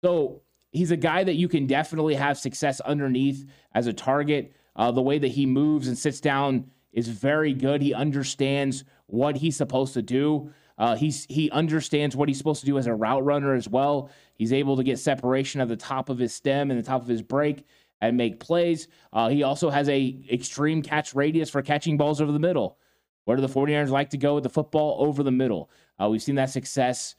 So 0.03 0.41
he's 0.72 0.91
a 0.91 0.98
guy 0.98 1.24
that 1.24 1.36
you 1.36 1.48
can 1.48 1.67
definitely 1.67 2.15
have 2.15 2.38
success 2.38 2.79
underneath 2.81 3.46
as 3.74 3.88
a 3.88 3.93
target. 3.93 4.53
Uh, 4.75 4.91
the 4.91 5.01
way 5.01 5.20
that 5.20 5.27
he 5.27 5.46
moves 5.46 5.88
and 5.88 5.98
sits 5.98 6.22
down 6.22 6.72
is 6.93 7.08
very 7.08 7.53
good. 7.53 7.81
He 7.81 7.93
understands 7.93 8.84
what 9.08 9.38
he's 9.38 9.58
supposed 9.58 9.93
to 9.93 10.01
do. 10.01 10.51
Uh, 10.77 10.96
he's 10.96 11.25
he 11.25 11.51
understands 11.51 12.15
what 12.15 12.27
he's 12.27 12.38
supposed 12.38 12.62
to 12.62 12.65
do 12.65 12.77
as 12.77 12.88
a 12.88 12.96
route 12.96 13.24
runner 13.24 13.53
as 13.53 13.70
well. 13.70 14.10
He's 14.34 14.53
able 14.53 14.77
to 14.77 14.84
get 14.84 14.98
separation 14.98 15.62
at 15.62 15.67
the 15.67 15.75
top 15.75 16.10
of 16.10 16.17
his 16.17 16.34
stem 16.34 16.72
and 16.72 16.79
the 16.79 16.84
top 16.84 17.01
of 17.01 17.08
his 17.08 17.22
break 17.22 17.65
and 18.01 18.17
make 18.17 18.39
plays. 18.39 18.88
Uh, 19.13 19.29
he 19.29 19.43
also 19.43 19.70
has 19.70 19.88
a 19.89 20.20
extreme 20.31 20.81
catch 20.81 21.13
radius 21.15 21.50
for 21.50 21.62
catching 21.62 21.98
balls 21.98 22.20
over 22.20 22.31
the 22.31 22.39
middle. 22.39 22.77
Where 23.25 23.38
do 23.38 23.41
the 23.41 23.53
49ers 23.53 23.89
like 23.89 24.10
to 24.10 24.17
go 24.17 24.36
with 24.36 24.43
the 24.43 24.50
football 24.50 24.98
over 25.00 25.24
the 25.24 25.31
middle? 25.31 25.70
Uh, 26.01 26.10
we've 26.10 26.24
seen 26.24 26.36
that 26.36 26.50
success 26.50 27.15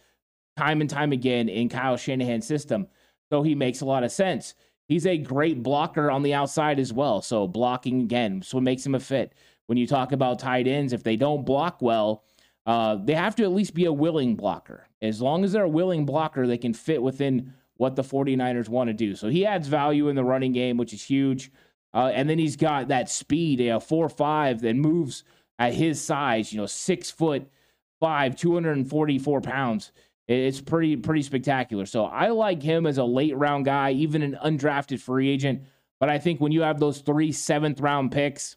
time 0.56 0.80
and 0.80 0.90
time 0.90 1.12
again 1.12 1.48
in 1.48 1.68
Kyle 1.68 1.96
Shanahan's 1.96 2.46
system. 2.46 2.88
So 3.30 3.42
he 3.42 3.54
makes 3.54 3.80
a 3.80 3.86
lot 3.86 4.04
of 4.04 4.12
sense. 4.12 4.54
He's 4.88 5.06
a 5.06 5.16
great 5.16 5.62
blocker 5.62 6.10
on 6.10 6.22
the 6.22 6.34
outside 6.34 6.78
as 6.78 6.92
well. 6.92 7.22
So 7.22 7.46
blocking 7.46 8.02
again, 8.02 8.42
so 8.42 8.58
what 8.58 8.64
makes 8.64 8.84
him 8.84 8.94
a 8.94 9.00
fit. 9.00 9.34
When 9.66 9.78
you 9.78 9.86
talk 9.86 10.12
about 10.12 10.40
tight 10.40 10.66
ends, 10.66 10.92
if 10.92 11.02
they 11.02 11.16
don't 11.16 11.46
block 11.46 11.80
well, 11.80 12.24
uh, 12.66 12.96
they 12.96 13.14
have 13.14 13.34
to 13.36 13.44
at 13.44 13.52
least 13.52 13.74
be 13.74 13.86
a 13.86 13.92
willing 13.92 14.36
blocker. 14.36 14.86
As 15.00 15.22
long 15.22 15.44
as 15.44 15.52
they're 15.52 15.64
a 15.64 15.68
willing 15.68 16.04
blocker, 16.04 16.46
they 16.46 16.58
can 16.58 16.74
fit 16.74 17.02
within 17.02 17.54
what 17.82 17.96
the 17.96 18.02
49ers 18.04 18.68
want 18.68 18.86
to 18.86 18.94
do. 18.94 19.16
So 19.16 19.28
he 19.28 19.44
adds 19.44 19.66
value 19.66 20.06
in 20.06 20.14
the 20.14 20.22
running 20.22 20.52
game, 20.52 20.76
which 20.76 20.94
is 20.94 21.02
huge. 21.02 21.50
Uh, 21.92 22.12
and 22.14 22.30
then 22.30 22.38
he's 22.38 22.54
got 22.54 22.86
that 22.88 23.10
speed, 23.10 23.58
you 23.58 23.70
know, 23.70 23.80
four 23.80 24.08
five 24.08 24.60
that 24.60 24.76
moves 24.76 25.24
at 25.58 25.74
his 25.74 26.00
size, 26.00 26.52
you 26.52 26.60
know, 26.60 26.66
six 26.66 27.10
foot 27.10 27.50
five, 27.98 28.36
244 28.36 29.40
pounds. 29.40 29.90
It's 30.28 30.60
pretty 30.60 30.94
pretty 30.96 31.22
spectacular. 31.22 31.84
So 31.84 32.04
I 32.04 32.28
like 32.28 32.62
him 32.62 32.86
as 32.86 32.98
a 32.98 33.04
late 33.04 33.36
round 33.36 33.64
guy, 33.64 33.90
even 33.90 34.22
an 34.22 34.38
undrafted 34.44 35.00
free 35.00 35.28
agent. 35.28 35.64
But 35.98 36.08
I 36.08 36.20
think 36.20 36.40
when 36.40 36.52
you 36.52 36.62
have 36.62 36.78
those 36.78 37.00
three 37.00 37.32
seventh 37.32 37.80
round 37.80 38.12
picks, 38.12 38.56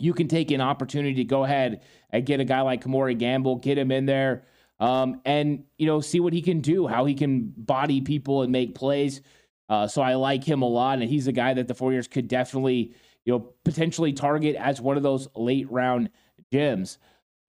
you 0.00 0.14
can 0.14 0.26
take 0.26 0.50
an 0.50 0.62
opportunity 0.62 1.16
to 1.16 1.24
go 1.24 1.44
ahead 1.44 1.82
and 2.08 2.24
get 2.24 2.40
a 2.40 2.44
guy 2.44 2.62
like 2.62 2.82
Kemore 2.82 3.16
Gamble, 3.18 3.56
get 3.56 3.76
him 3.76 3.92
in 3.92 4.06
there, 4.06 4.44
um, 4.80 5.20
and 5.24 5.64
you 5.76 5.86
know 5.86 6.00
see 6.00 6.20
what 6.20 6.32
he 6.32 6.42
can 6.42 6.60
do, 6.60 6.86
how 6.86 7.04
he 7.04 7.14
can 7.14 7.52
body 7.56 8.00
people 8.00 8.42
and 8.42 8.52
make 8.52 8.74
plays. 8.74 9.20
Uh, 9.68 9.86
so 9.86 10.00
I 10.00 10.14
like 10.14 10.44
him 10.44 10.62
a 10.62 10.68
lot, 10.68 11.00
and 11.00 11.08
he's 11.08 11.26
a 11.26 11.32
guy 11.32 11.54
that 11.54 11.68
the 11.68 11.74
49ers 11.74 12.10
could 12.10 12.28
definitely 12.28 12.94
you 13.24 13.32
know 13.32 13.40
potentially 13.64 14.12
target 14.12 14.56
as 14.56 14.80
one 14.80 14.96
of 14.96 15.02
those 15.02 15.28
late 15.34 15.70
round 15.70 16.10
gems. 16.52 16.98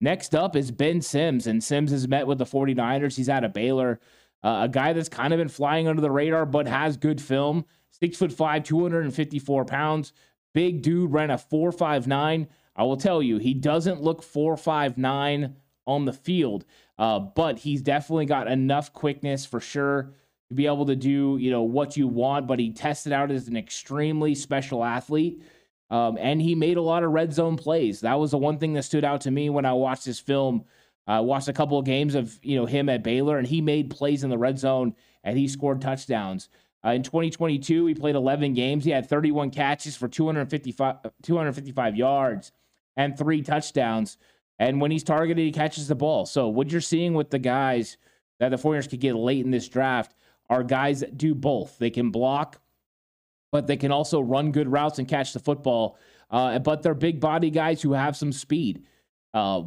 Next 0.00 0.34
up 0.34 0.56
is 0.56 0.70
Ben 0.70 1.02
Sims, 1.02 1.46
and 1.46 1.62
Sims 1.62 1.90
has 1.90 2.08
met 2.08 2.26
with 2.26 2.38
the 2.38 2.46
49ers. 2.46 3.16
He's 3.16 3.28
out 3.28 3.44
of 3.44 3.52
Baylor, 3.52 4.00
uh, 4.42 4.60
a 4.62 4.68
guy 4.68 4.92
that's 4.92 5.08
kind 5.08 5.32
of 5.32 5.38
been 5.38 5.48
flying 5.48 5.86
under 5.86 6.00
the 6.00 6.10
radar, 6.10 6.46
but 6.46 6.66
has 6.66 6.96
good 6.96 7.20
film. 7.20 7.64
Six 7.90 8.16
foot 8.16 8.32
five, 8.32 8.64
254 8.64 9.64
pounds. 9.66 10.12
Big 10.54 10.82
dude 10.82 11.12
ran 11.12 11.30
a 11.30 11.38
459. 11.38 12.48
I 12.76 12.82
will 12.82 12.96
tell 12.96 13.22
you, 13.22 13.38
he 13.38 13.52
doesn't 13.52 14.02
look 14.02 14.22
459 14.22 15.54
on 15.86 16.04
the 16.04 16.12
field, 16.12 16.64
uh, 16.98 17.18
but 17.18 17.58
he's 17.58 17.82
definitely 17.82 18.26
got 18.26 18.48
enough 18.48 18.92
quickness 18.92 19.46
for 19.46 19.60
sure 19.60 20.12
to 20.48 20.54
be 20.54 20.66
able 20.66 20.86
to 20.86 20.96
do 20.96 21.36
you 21.40 21.50
know 21.50 21.62
what 21.62 21.96
you 21.96 22.08
want. 22.08 22.46
But 22.46 22.58
he 22.58 22.72
tested 22.72 23.12
out 23.12 23.30
as 23.30 23.48
an 23.48 23.56
extremely 23.56 24.34
special 24.34 24.84
athlete. 24.84 25.42
Um, 25.90 26.18
and 26.20 26.40
he 26.40 26.54
made 26.54 26.76
a 26.76 26.82
lot 26.82 27.02
of 27.02 27.10
red 27.10 27.32
zone 27.32 27.56
plays. 27.56 28.00
That 28.00 28.20
was 28.20 28.30
the 28.30 28.38
one 28.38 28.58
thing 28.58 28.74
that 28.74 28.84
stood 28.84 29.04
out 29.04 29.22
to 29.22 29.30
me 29.32 29.50
when 29.50 29.64
I 29.64 29.72
watched 29.72 30.04
this 30.04 30.20
film. 30.20 30.64
I 31.08 31.16
uh, 31.16 31.22
watched 31.22 31.48
a 31.48 31.52
couple 31.52 31.78
of 31.78 31.84
games 31.84 32.14
of 32.14 32.38
you 32.42 32.56
know 32.56 32.66
him 32.66 32.88
at 32.88 33.02
Baylor, 33.02 33.38
and 33.38 33.46
he 33.46 33.60
made 33.60 33.90
plays 33.90 34.22
in 34.22 34.30
the 34.30 34.38
red 34.38 34.58
zone 34.58 34.94
and 35.24 35.36
he 35.36 35.48
scored 35.48 35.80
touchdowns. 35.80 36.48
Uh, 36.84 36.90
in 36.90 37.02
2022, 37.02 37.86
he 37.86 37.94
played 37.94 38.14
11 38.14 38.54
games. 38.54 38.84
He 38.84 38.90
had 38.90 39.08
31 39.08 39.50
catches 39.50 39.96
for 39.96 40.08
255, 40.08 40.96
255 41.22 41.96
yards 41.96 42.52
and 42.96 43.18
three 43.18 43.42
touchdowns. 43.42 44.16
And 44.60 44.80
when 44.80 44.92
he's 44.92 45.02
targeted, 45.02 45.44
he 45.44 45.50
catches 45.50 45.88
the 45.88 45.96
ball. 45.96 46.24
So 46.26 46.46
what 46.46 46.70
you're 46.70 46.80
seeing 46.80 47.14
with 47.14 47.30
the 47.30 47.40
guys 47.40 47.96
that 48.38 48.50
the 48.50 48.56
49ers 48.56 48.88
could 48.88 49.00
get 49.00 49.16
late 49.16 49.44
in 49.44 49.50
this 49.50 49.68
draft 49.68 50.14
are 50.48 50.62
guys 50.62 51.00
that 51.00 51.18
do 51.18 51.34
both. 51.34 51.76
They 51.78 51.90
can 51.90 52.10
block 52.10 52.60
but 53.52 53.66
they 53.66 53.76
can 53.76 53.92
also 53.92 54.20
run 54.20 54.52
good 54.52 54.68
routes 54.68 54.98
and 54.98 55.08
catch 55.08 55.32
the 55.32 55.40
football. 55.40 55.98
Uh, 56.30 56.58
but 56.58 56.82
they're 56.82 56.94
big 56.94 57.20
body 57.20 57.50
guys 57.50 57.82
who 57.82 57.92
have 57.92 58.16
some 58.16 58.32
speed. 58.32 58.84
Uh, 59.34 59.62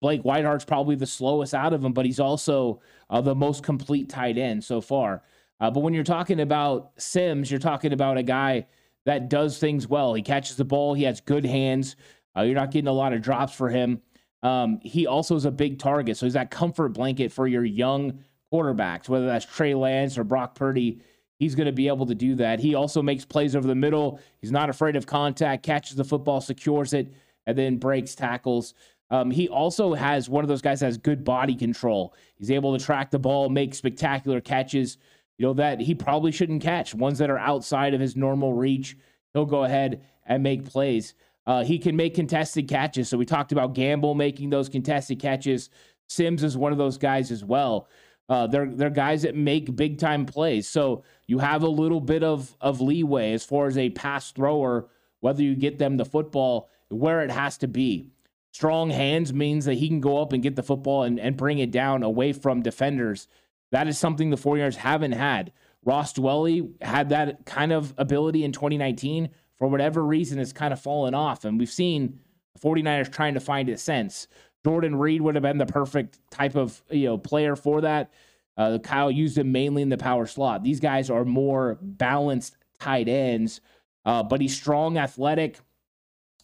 Blake 0.00 0.22
Whitheart's 0.22 0.64
probably 0.64 0.96
the 0.96 1.06
slowest 1.06 1.54
out 1.54 1.72
of 1.72 1.82
them, 1.82 1.92
but 1.92 2.06
he's 2.06 2.20
also 2.20 2.80
uh, 3.10 3.20
the 3.20 3.34
most 3.34 3.62
complete 3.62 4.08
tight 4.08 4.38
end 4.38 4.64
so 4.64 4.80
far. 4.80 5.22
Uh, 5.60 5.70
but 5.70 5.80
when 5.80 5.94
you're 5.94 6.04
talking 6.04 6.40
about 6.40 6.92
Sims, 6.98 7.50
you're 7.50 7.60
talking 7.60 7.92
about 7.92 8.18
a 8.18 8.22
guy 8.22 8.66
that 9.04 9.28
does 9.28 9.58
things 9.58 9.86
well. 9.86 10.14
He 10.14 10.22
catches 10.22 10.56
the 10.56 10.64
ball, 10.64 10.94
he 10.94 11.04
has 11.04 11.20
good 11.20 11.44
hands. 11.44 11.96
Uh, 12.36 12.42
you're 12.42 12.54
not 12.54 12.70
getting 12.70 12.88
a 12.88 12.92
lot 12.92 13.14
of 13.14 13.22
drops 13.22 13.54
for 13.54 13.70
him. 13.70 14.02
Um, 14.46 14.80
he 14.82 15.06
also 15.06 15.34
is 15.34 15.44
a 15.44 15.50
big 15.50 15.78
target, 15.78 16.16
so 16.16 16.26
he's 16.26 16.34
that 16.34 16.50
comfort 16.50 16.90
blanket 16.90 17.32
for 17.32 17.46
your 17.46 17.64
young 17.64 18.20
quarterbacks, 18.52 19.08
whether 19.08 19.26
that's 19.26 19.44
Trey 19.44 19.74
Lance 19.74 20.16
or 20.18 20.24
Brock 20.24 20.54
Purdy 20.54 21.00
he's 21.38 21.54
going 21.54 21.66
to 21.66 21.72
be 21.72 21.88
able 21.88 22.06
to 22.06 22.14
do 22.14 22.34
that. 22.36 22.60
He 22.60 22.74
also 22.74 23.02
makes 23.02 23.24
plays 23.24 23.54
over 23.54 23.66
the 23.66 23.74
middle. 23.74 24.20
He's 24.40 24.52
not 24.52 24.70
afraid 24.70 24.96
of 24.96 25.06
contact, 25.06 25.62
catches 25.62 25.96
the 25.96 26.04
football, 26.04 26.40
secures 26.40 26.92
it, 26.92 27.12
and 27.46 27.56
then 27.56 27.76
breaks 27.76 28.14
tackles. 28.14 28.74
Um, 29.10 29.30
he 29.30 29.48
also 29.48 29.94
has 29.94 30.28
one 30.28 30.44
of 30.44 30.48
those 30.48 30.62
guys 30.62 30.80
that 30.80 30.86
has 30.86 30.98
good 30.98 31.24
body 31.24 31.54
control. 31.54 32.14
He's 32.36 32.50
able 32.50 32.76
to 32.76 32.84
track 32.84 33.10
the 33.10 33.18
ball, 33.18 33.48
make 33.48 33.74
spectacular 33.74 34.40
catches, 34.40 34.98
you 35.38 35.46
know, 35.46 35.52
that 35.54 35.80
he 35.80 35.94
probably 35.94 36.32
shouldn't 36.32 36.62
catch, 36.62 36.94
ones 36.94 37.18
that 37.18 37.30
are 37.30 37.38
outside 37.38 37.94
of 37.94 38.00
his 38.00 38.16
normal 38.16 38.54
reach. 38.54 38.96
He'll 39.32 39.44
go 39.44 39.64
ahead 39.64 40.04
and 40.24 40.42
make 40.42 40.64
plays. 40.64 41.14
Uh, 41.46 41.64
he 41.64 41.78
can 41.78 41.96
make 41.96 42.14
contested 42.14 42.68
catches. 42.68 43.08
So 43.08 43.16
we 43.16 43.24
talked 43.24 43.52
about 43.52 43.74
Gamble 43.74 44.14
making 44.14 44.50
those 44.50 44.68
contested 44.68 45.20
catches. 45.20 45.70
Sims 46.08 46.42
is 46.42 46.56
one 46.56 46.72
of 46.72 46.78
those 46.78 46.98
guys 46.98 47.30
as 47.30 47.44
well. 47.44 47.88
Uh, 48.28 48.46
they're 48.48 48.66
they're 48.66 48.90
guys 48.90 49.22
that 49.22 49.36
make 49.36 49.76
big 49.76 49.98
time 49.98 50.26
plays. 50.26 50.68
So 50.68 51.04
you 51.26 51.38
have 51.38 51.62
a 51.62 51.68
little 51.68 52.00
bit 52.00 52.24
of 52.24 52.56
of 52.60 52.80
leeway 52.80 53.32
as 53.32 53.44
far 53.44 53.66
as 53.66 53.78
a 53.78 53.90
pass 53.90 54.32
thrower, 54.32 54.88
whether 55.20 55.42
you 55.42 55.54
get 55.54 55.78
them 55.78 55.96
the 55.96 56.04
football 56.04 56.68
where 56.88 57.22
it 57.22 57.30
has 57.30 57.58
to 57.58 57.68
be. 57.68 58.10
Strong 58.52 58.90
hands 58.90 59.32
means 59.32 59.66
that 59.66 59.74
he 59.74 59.88
can 59.88 60.00
go 60.00 60.20
up 60.22 60.32
and 60.32 60.42
get 60.42 60.56
the 60.56 60.62
football 60.62 61.02
and, 61.02 61.20
and 61.20 61.36
bring 61.36 61.58
it 61.58 61.70
down 61.70 62.02
away 62.02 62.32
from 62.32 62.62
defenders. 62.62 63.28
That 63.70 63.86
is 63.86 63.98
something 63.98 64.30
the 64.30 64.36
49ers 64.36 64.76
haven't 64.76 65.12
had. 65.12 65.52
Ross 65.84 66.14
Dwelley 66.14 66.72
had 66.82 67.10
that 67.10 67.44
kind 67.44 67.72
of 67.72 67.92
ability 67.98 68.44
in 68.44 68.52
2019. 68.52 69.28
For 69.58 69.68
whatever 69.68 70.04
reason, 70.04 70.38
it's 70.38 70.52
kind 70.52 70.72
of 70.72 70.80
fallen 70.80 71.14
off. 71.14 71.44
And 71.44 71.58
we've 71.58 71.70
seen 71.70 72.20
the 72.54 72.60
49ers 72.60 73.12
trying 73.12 73.34
to 73.34 73.40
find 73.40 73.68
it 73.68 73.80
since. 73.80 74.28
Jordan 74.64 74.96
Reed 74.96 75.22
would 75.22 75.36
have 75.36 75.42
been 75.42 75.58
the 75.58 75.66
perfect 75.66 76.18
type 76.30 76.56
of 76.56 76.82
you 76.90 77.06
know 77.06 77.18
player 77.18 77.54
for 77.56 77.82
that. 77.82 78.12
Uh, 78.56 78.78
Kyle 78.78 79.10
used 79.10 79.38
him 79.38 79.52
mainly 79.52 79.82
in 79.82 79.90
the 79.90 79.98
power 79.98 80.26
slot. 80.26 80.62
These 80.62 80.80
guys 80.80 81.10
are 81.10 81.24
more 81.24 81.78
balanced 81.80 82.56
tight 82.80 83.08
ends, 83.08 83.60
uh, 84.04 84.22
but 84.22 84.40
he's 84.40 84.56
strong, 84.56 84.98
athletic. 84.98 85.60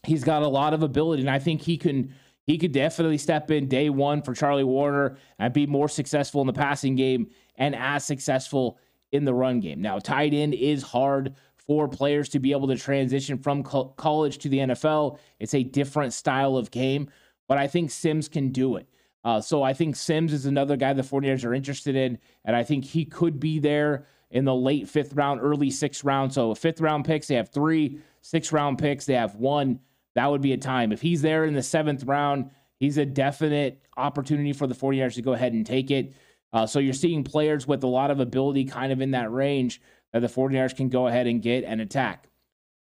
He's 0.04 0.22
got 0.22 0.42
a 0.42 0.48
lot 0.48 0.74
of 0.74 0.82
ability, 0.82 1.22
and 1.22 1.30
I 1.30 1.38
think 1.38 1.62
he 1.62 1.76
can 1.76 2.14
he 2.46 2.58
could 2.58 2.72
definitely 2.72 3.18
step 3.18 3.50
in 3.50 3.68
day 3.68 3.88
one 3.88 4.22
for 4.22 4.34
Charlie 4.34 4.64
Woerner 4.64 5.16
and 5.38 5.52
be 5.52 5.66
more 5.66 5.88
successful 5.88 6.40
in 6.40 6.46
the 6.46 6.52
passing 6.52 6.96
game 6.96 7.28
and 7.56 7.74
as 7.74 8.04
successful 8.04 8.78
in 9.12 9.24
the 9.24 9.34
run 9.34 9.60
game. 9.60 9.80
Now, 9.80 9.98
tight 9.98 10.34
end 10.34 10.54
is 10.54 10.82
hard 10.82 11.34
for 11.66 11.88
players 11.88 12.28
to 12.30 12.38
be 12.38 12.52
able 12.52 12.68
to 12.68 12.76
transition 12.76 13.38
from 13.38 13.62
co- 13.62 13.88
college 13.96 14.38
to 14.38 14.48
the 14.48 14.58
NFL. 14.58 15.18
It's 15.38 15.54
a 15.54 15.62
different 15.62 16.12
style 16.12 16.56
of 16.56 16.70
game, 16.70 17.08
but 17.48 17.58
I 17.58 17.66
think 17.66 17.90
Sims 17.90 18.28
can 18.28 18.50
do 18.50 18.76
it. 18.76 18.88
Uh, 19.24 19.40
so 19.40 19.62
I 19.62 19.72
think 19.72 19.94
Sims 19.94 20.32
is 20.32 20.46
another 20.46 20.76
guy 20.76 20.92
the 20.92 21.02
49ers 21.02 21.44
are 21.44 21.54
interested 21.54 21.94
in, 21.94 22.18
and 22.44 22.56
I 22.56 22.64
think 22.64 22.84
he 22.84 23.04
could 23.04 23.38
be 23.38 23.58
there 23.58 24.06
in 24.32 24.44
the 24.44 24.54
late 24.54 24.88
fifth 24.88 25.14
round, 25.14 25.40
early 25.40 25.70
sixth 25.70 26.04
round. 26.04 26.32
So 26.32 26.54
fifth 26.54 26.80
round 26.80 27.04
picks, 27.04 27.28
they 27.28 27.36
have 27.36 27.50
three. 27.50 28.00
Sixth 28.22 28.52
round 28.52 28.78
picks, 28.78 29.04
they 29.04 29.14
have 29.14 29.34
one. 29.36 29.80
That 30.14 30.30
would 30.30 30.42
be 30.42 30.52
a 30.52 30.58
time. 30.58 30.92
If 30.92 31.00
he's 31.00 31.22
there 31.22 31.44
in 31.44 31.54
the 31.54 31.62
seventh 31.62 32.04
round, 32.04 32.50
he's 32.78 32.98
a 32.98 33.06
definite 33.06 33.82
opportunity 33.96 34.52
for 34.52 34.66
the 34.66 34.74
49ers 34.74 35.14
to 35.14 35.22
go 35.22 35.32
ahead 35.32 35.52
and 35.52 35.66
take 35.66 35.90
it. 35.90 36.14
Uh, 36.52 36.66
so 36.66 36.78
you're 36.78 36.92
seeing 36.92 37.24
players 37.24 37.66
with 37.66 37.82
a 37.82 37.86
lot 37.86 38.10
of 38.10 38.20
ability 38.20 38.64
kind 38.64 38.92
of 38.92 39.00
in 39.00 39.12
that 39.12 39.32
range 39.32 39.80
that 40.12 40.20
the 40.20 40.28
49ers 40.28 40.76
can 40.76 40.88
go 40.88 41.06
ahead 41.06 41.26
and 41.26 41.42
get 41.42 41.64
and 41.64 41.80
attack. 41.80 42.28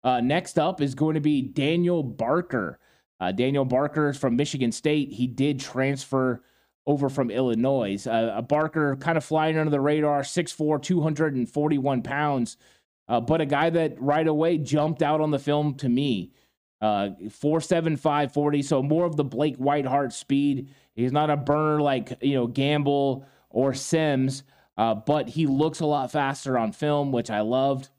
Uh, 0.04 0.22
next 0.22 0.60
up 0.60 0.82
is 0.82 0.94
going 0.94 1.16
to 1.16 1.22
be 1.22 1.42
Daniel 1.42 2.04
Barker. 2.04 2.80
Uh, 3.20 3.32
Daniel 3.32 3.66
Barker 3.66 4.10
is 4.10 4.18
from 4.18 4.36
Michigan 4.36 4.72
State. 4.72 5.12
He 5.12 5.26
did 5.26 5.60
transfer 5.60 6.44
over 6.86 7.10
from 7.10 7.32
Illinois. 7.32 8.06
Uh, 8.06 8.42
Barker 8.42 8.96
kind 8.98 9.18
of 9.18 9.24
flying 9.24 9.58
under 9.58 9.72
the 9.72 9.82
radar, 9.82 10.22
6'4, 10.22 10.82
241 10.82 12.02
pounds, 12.04 12.58
uh, 13.08 13.20
but 13.20 13.42
a 13.42 13.46
guy 13.46 13.70
that 13.70 14.00
right 14.00 14.28
away 14.28 14.58
jumped 14.58 15.02
out 15.02 15.22
on 15.22 15.32
the 15.32 15.40
film 15.40 15.76
to 15.76 15.90
me. 15.90 16.32
Uh, 16.82 17.10
475 17.32 18.34
40, 18.34 18.62
so 18.62 18.84
more 18.84 19.06
of 19.06 19.16
the 19.16 19.24
Blake 19.24 19.56
Whitheart 19.56 20.14
speed. 20.14 20.70
He's 20.94 21.12
not 21.12 21.30
a 21.30 21.38
burner 21.38 21.82
like, 21.82 22.16
you 22.22 22.36
know, 22.36 22.48
Gamble 22.48 23.26
or 23.50 23.74
Sims, 23.74 24.44
uh, 24.78 24.96
but 24.96 25.30
he 25.30 25.48
looks 25.48 25.80
a 25.80 25.86
lot 25.86 26.12
faster 26.12 26.58
on 26.58 26.72
film, 26.72 27.12
which 27.12 27.30
I 27.30 27.42
loved. 27.42 27.90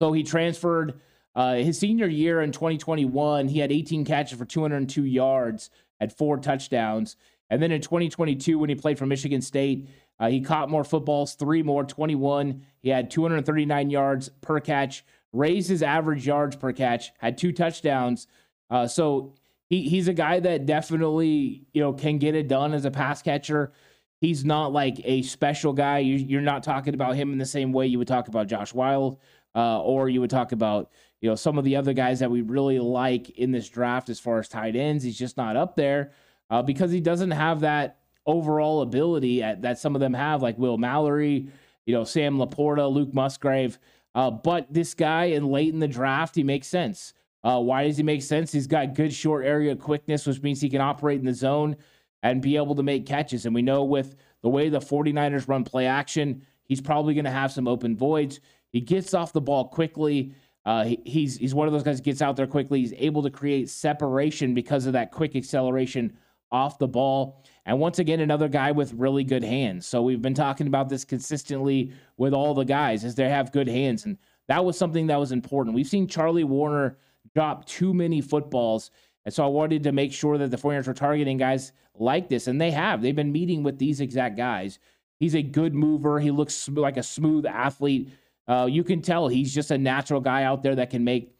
So 0.00 0.12
he 0.12 0.22
transferred 0.22 1.00
uh, 1.34 1.56
his 1.56 1.78
senior 1.78 2.06
year 2.06 2.40
in 2.40 2.52
2021. 2.52 3.48
He 3.48 3.58
had 3.58 3.72
18 3.72 4.04
catches 4.04 4.38
for 4.38 4.44
202 4.44 5.04
yards, 5.04 5.70
had 6.00 6.12
four 6.12 6.38
touchdowns. 6.38 7.16
And 7.48 7.62
then 7.62 7.70
in 7.70 7.80
2022, 7.80 8.58
when 8.58 8.68
he 8.68 8.74
played 8.74 8.98
for 8.98 9.06
Michigan 9.06 9.40
State, 9.40 9.88
uh, 10.18 10.28
he 10.28 10.40
caught 10.40 10.70
more 10.70 10.84
footballs, 10.84 11.34
three 11.34 11.62
more, 11.62 11.84
21. 11.84 12.62
He 12.82 12.88
had 12.88 13.10
239 13.10 13.90
yards 13.90 14.30
per 14.40 14.60
catch, 14.60 15.04
raised 15.32 15.68
his 15.68 15.82
average 15.82 16.26
yards 16.26 16.56
per 16.56 16.72
catch, 16.72 17.12
had 17.18 17.36
two 17.36 17.52
touchdowns. 17.52 18.26
Uh, 18.70 18.86
so 18.86 19.34
he, 19.68 19.88
he's 19.88 20.08
a 20.08 20.14
guy 20.14 20.40
that 20.40 20.66
definitely 20.66 21.66
you 21.72 21.80
know 21.80 21.92
can 21.92 22.18
get 22.18 22.34
it 22.34 22.48
done 22.48 22.72
as 22.72 22.84
a 22.84 22.90
pass 22.90 23.22
catcher. 23.22 23.72
He's 24.20 24.44
not 24.44 24.72
like 24.72 25.00
a 25.04 25.22
special 25.22 25.72
guy. 25.72 25.98
You, 25.98 26.38
are 26.38 26.42
not 26.42 26.62
talking 26.62 26.94
about 26.94 27.16
him 27.16 27.32
in 27.32 27.38
the 27.38 27.46
same 27.46 27.72
way 27.72 27.86
you 27.86 27.98
would 27.98 28.08
talk 28.08 28.28
about 28.28 28.46
Josh 28.46 28.72
Whyle, 28.72 29.20
uh, 29.54 29.82
or 29.82 30.08
you 30.08 30.20
would 30.20 30.30
talk 30.30 30.52
about 30.52 30.90
you 31.20 31.28
know 31.28 31.34
some 31.34 31.58
of 31.58 31.64
the 31.64 31.76
other 31.76 31.92
guys 31.92 32.20
that 32.20 32.30
we 32.30 32.40
really 32.40 32.78
like 32.78 33.30
in 33.30 33.52
this 33.52 33.68
draft 33.68 34.08
as 34.08 34.18
far 34.18 34.38
as 34.38 34.48
tight 34.48 34.74
ends. 34.74 35.04
He's 35.04 35.18
just 35.18 35.36
not 35.36 35.56
up 35.56 35.76
there 35.76 36.12
uh, 36.50 36.62
because 36.62 36.90
he 36.90 37.00
doesn't 37.00 37.32
have 37.32 37.60
that 37.60 37.98
overall 38.24 38.82
ability 38.82 39.42
at, 39.42 39.62
that 39.62 39.78
some 39.78 39.94
of 39.94 40.00
them 40.00 40.14
have, 40.14 40.42
like 40.42 40.58
Will 40.58 40.78
Mallory, 40.78 41.48
you 41.84 41.94
know, 41.94 42.04
Sam 42.04 42.38
LaPorta, 42.38 42.90
Luke 42.90 43.14
Musgrave. 43.14 43.78
Uh, 44.14 44.30
but 44.30 44.72
this 44.72 44.94
guy, 44.94 45.26
and 45.26 45.50
late 45.50 45.72
in 45.72 45.78
the 45.78 45.88
draft, 45.88 46.34
he 46.34 46.42
makes 46.42 46.66
sense. 46.66 47.12
Uh, 47.44 47.60
why 47.60 47.86
does 47.86 47.96
he 47.96 48.02
make 48.02 48.22
sense? 48.22 48.50
He's 48.50 48.66
got 48.66 48.94
good 48.94 49.12
short 49.12 49.44
area 49.44 49.76
quickness, 49.76 50.26
which 50.26 50.42
means 50.42 50.60
he 50.60 50.70
can 50.70 50.80
operate 50.80 51.20
in 51.20 51.26
the 51.26 51.34
zone 51.34 51.76
and 52.22 52.42
be 52.42 52.56
able 52.56 52.74
to 52.74 52.82
make 52.82 53.06
catches. 53.06 53.46
And 53.46 53.54
we 53.54 53.62
know 53.62 53.84
with 53.84 54.16
the 54.42 54.48
way 54.48 54.68
the 54.68 54.78
49ers 54.78 55.48
run 55.48 55.64
play 55.64 55.86
action, 55.86 56.44
he's 56.64 56.80
probably 56.80 57.14
going 57.14 57.24
to 57.24 57.30
have 57.30 57.52
some 57.52 57.68
open 57.68 57.96
voids. 57.96 58.40
He 58.70 58.80
gets 58.80 59.14
off 59.14 59.32
the 59.32 59.40
ball 59.40 59.68
quickly. 59.68 60.34
Uh, 60.64 60.84
he, 60.84 61.00
he's 61.04 61.36
he's 61.36 61.54
one 61.54 61.68
of 61.68 61.72
those 61.72 61.84
guys 61.84 61.98
that 61.98 62.04
gets 62.04 62.20
out 62.20 62.36
there 62.36 62.46
quickly. 62.46 62.80
He's 62.80 62.94
able 62.94 63.22
to 63.22 63.30
create 63.30 63.70
separation 63.70 64.52
because 64.52 64.86
of 64.86 64.94
that 64.94 65.12
quick 65.12 65.36
acceleration 65.36 66.16
off 66.50 66.78
the 66.78 66.88
ball. 66.88 67.44
And 67.64 67.78
once 67.78 67.98
again, 67.98 68.20
another 68.20 68.48
guy 68.48 68.72
with 68.72 68.92
really 68.92 69.24
good 69.24 69.44
hands. 69.44 69.86
So 69.86 70.02
we've 70.02 70.22
been 70.22 70.34
talking 70.34 70.66
about 70.66 70.88
this 70.88 71.04
consistently 71.04 71.92
with 72.16 72.32
all 72.32 72.54
the 72.54 72.64
guys 72.64 73.04
as 73.04 73.14
they 73.14 73.28
have 73.28 73.52
good 73.52 73.68
hands. 73.68 74.04
And 74.04 74.18
that 74.48 74.64
was 74.64 74.78
something 74.78 75.08
that 75.08 75.18
was 75.18 75.32
important. 75.32 75.74
We've 75.74 75.86
seen 75.86 76.06
Charlie 76.06 76.44
Woerner 76.44 76.96
drop 77.34 77.66
too 77.66 77.92
many 77.92 78.20
footballs. 78.20 78.90
And 79.24 79.34
so 79.34 79.44
I 79.44 79.48
wanted 79.48 79.82
to 79.82 79.92
make 79.92 80.12
sure 80.12 80.38
that 80.38 80.50
the 80.50 80.56
49ers 80.56 80.86
were 80.86 80.94
targeting 80.94 81.36
guys 81.36 81.72
like 82.00 82.28
this. 82.28 82.46
And 82.46 82.60
they 82.60 82.70
have. 82.70 83.02
They've 83.02 83.16
been 83.16 83.32
meeting 83.32 83.62
with 83.62 83.78
these 83.78 84.00
exact 84.00 84.36
guys. 84.36 84.78
He's 85.18 85.34
a 85.34 85.42
good 85.42 85.74
mover. 85.74 86.20
He 86.20 86.30
looks 86.30 86.68
like 86.68 86.96
a 86.96 87.02
smooth 87.02 87.46
athlete. 87.46 88.10
Uh, 88.48 88.68
you 88.70 88.84
can 88.84 89.02
tell 89.02 89.28
he's 89.28 89.54
just 89.54 89.70
a 89.70 89.78
natural 89.78 90.20
guy 90.20 90.44
out 90.44 90.62
there 90.62 90.74
that 90.76 90.90
can 90.90 91.04
make 91.04 91.34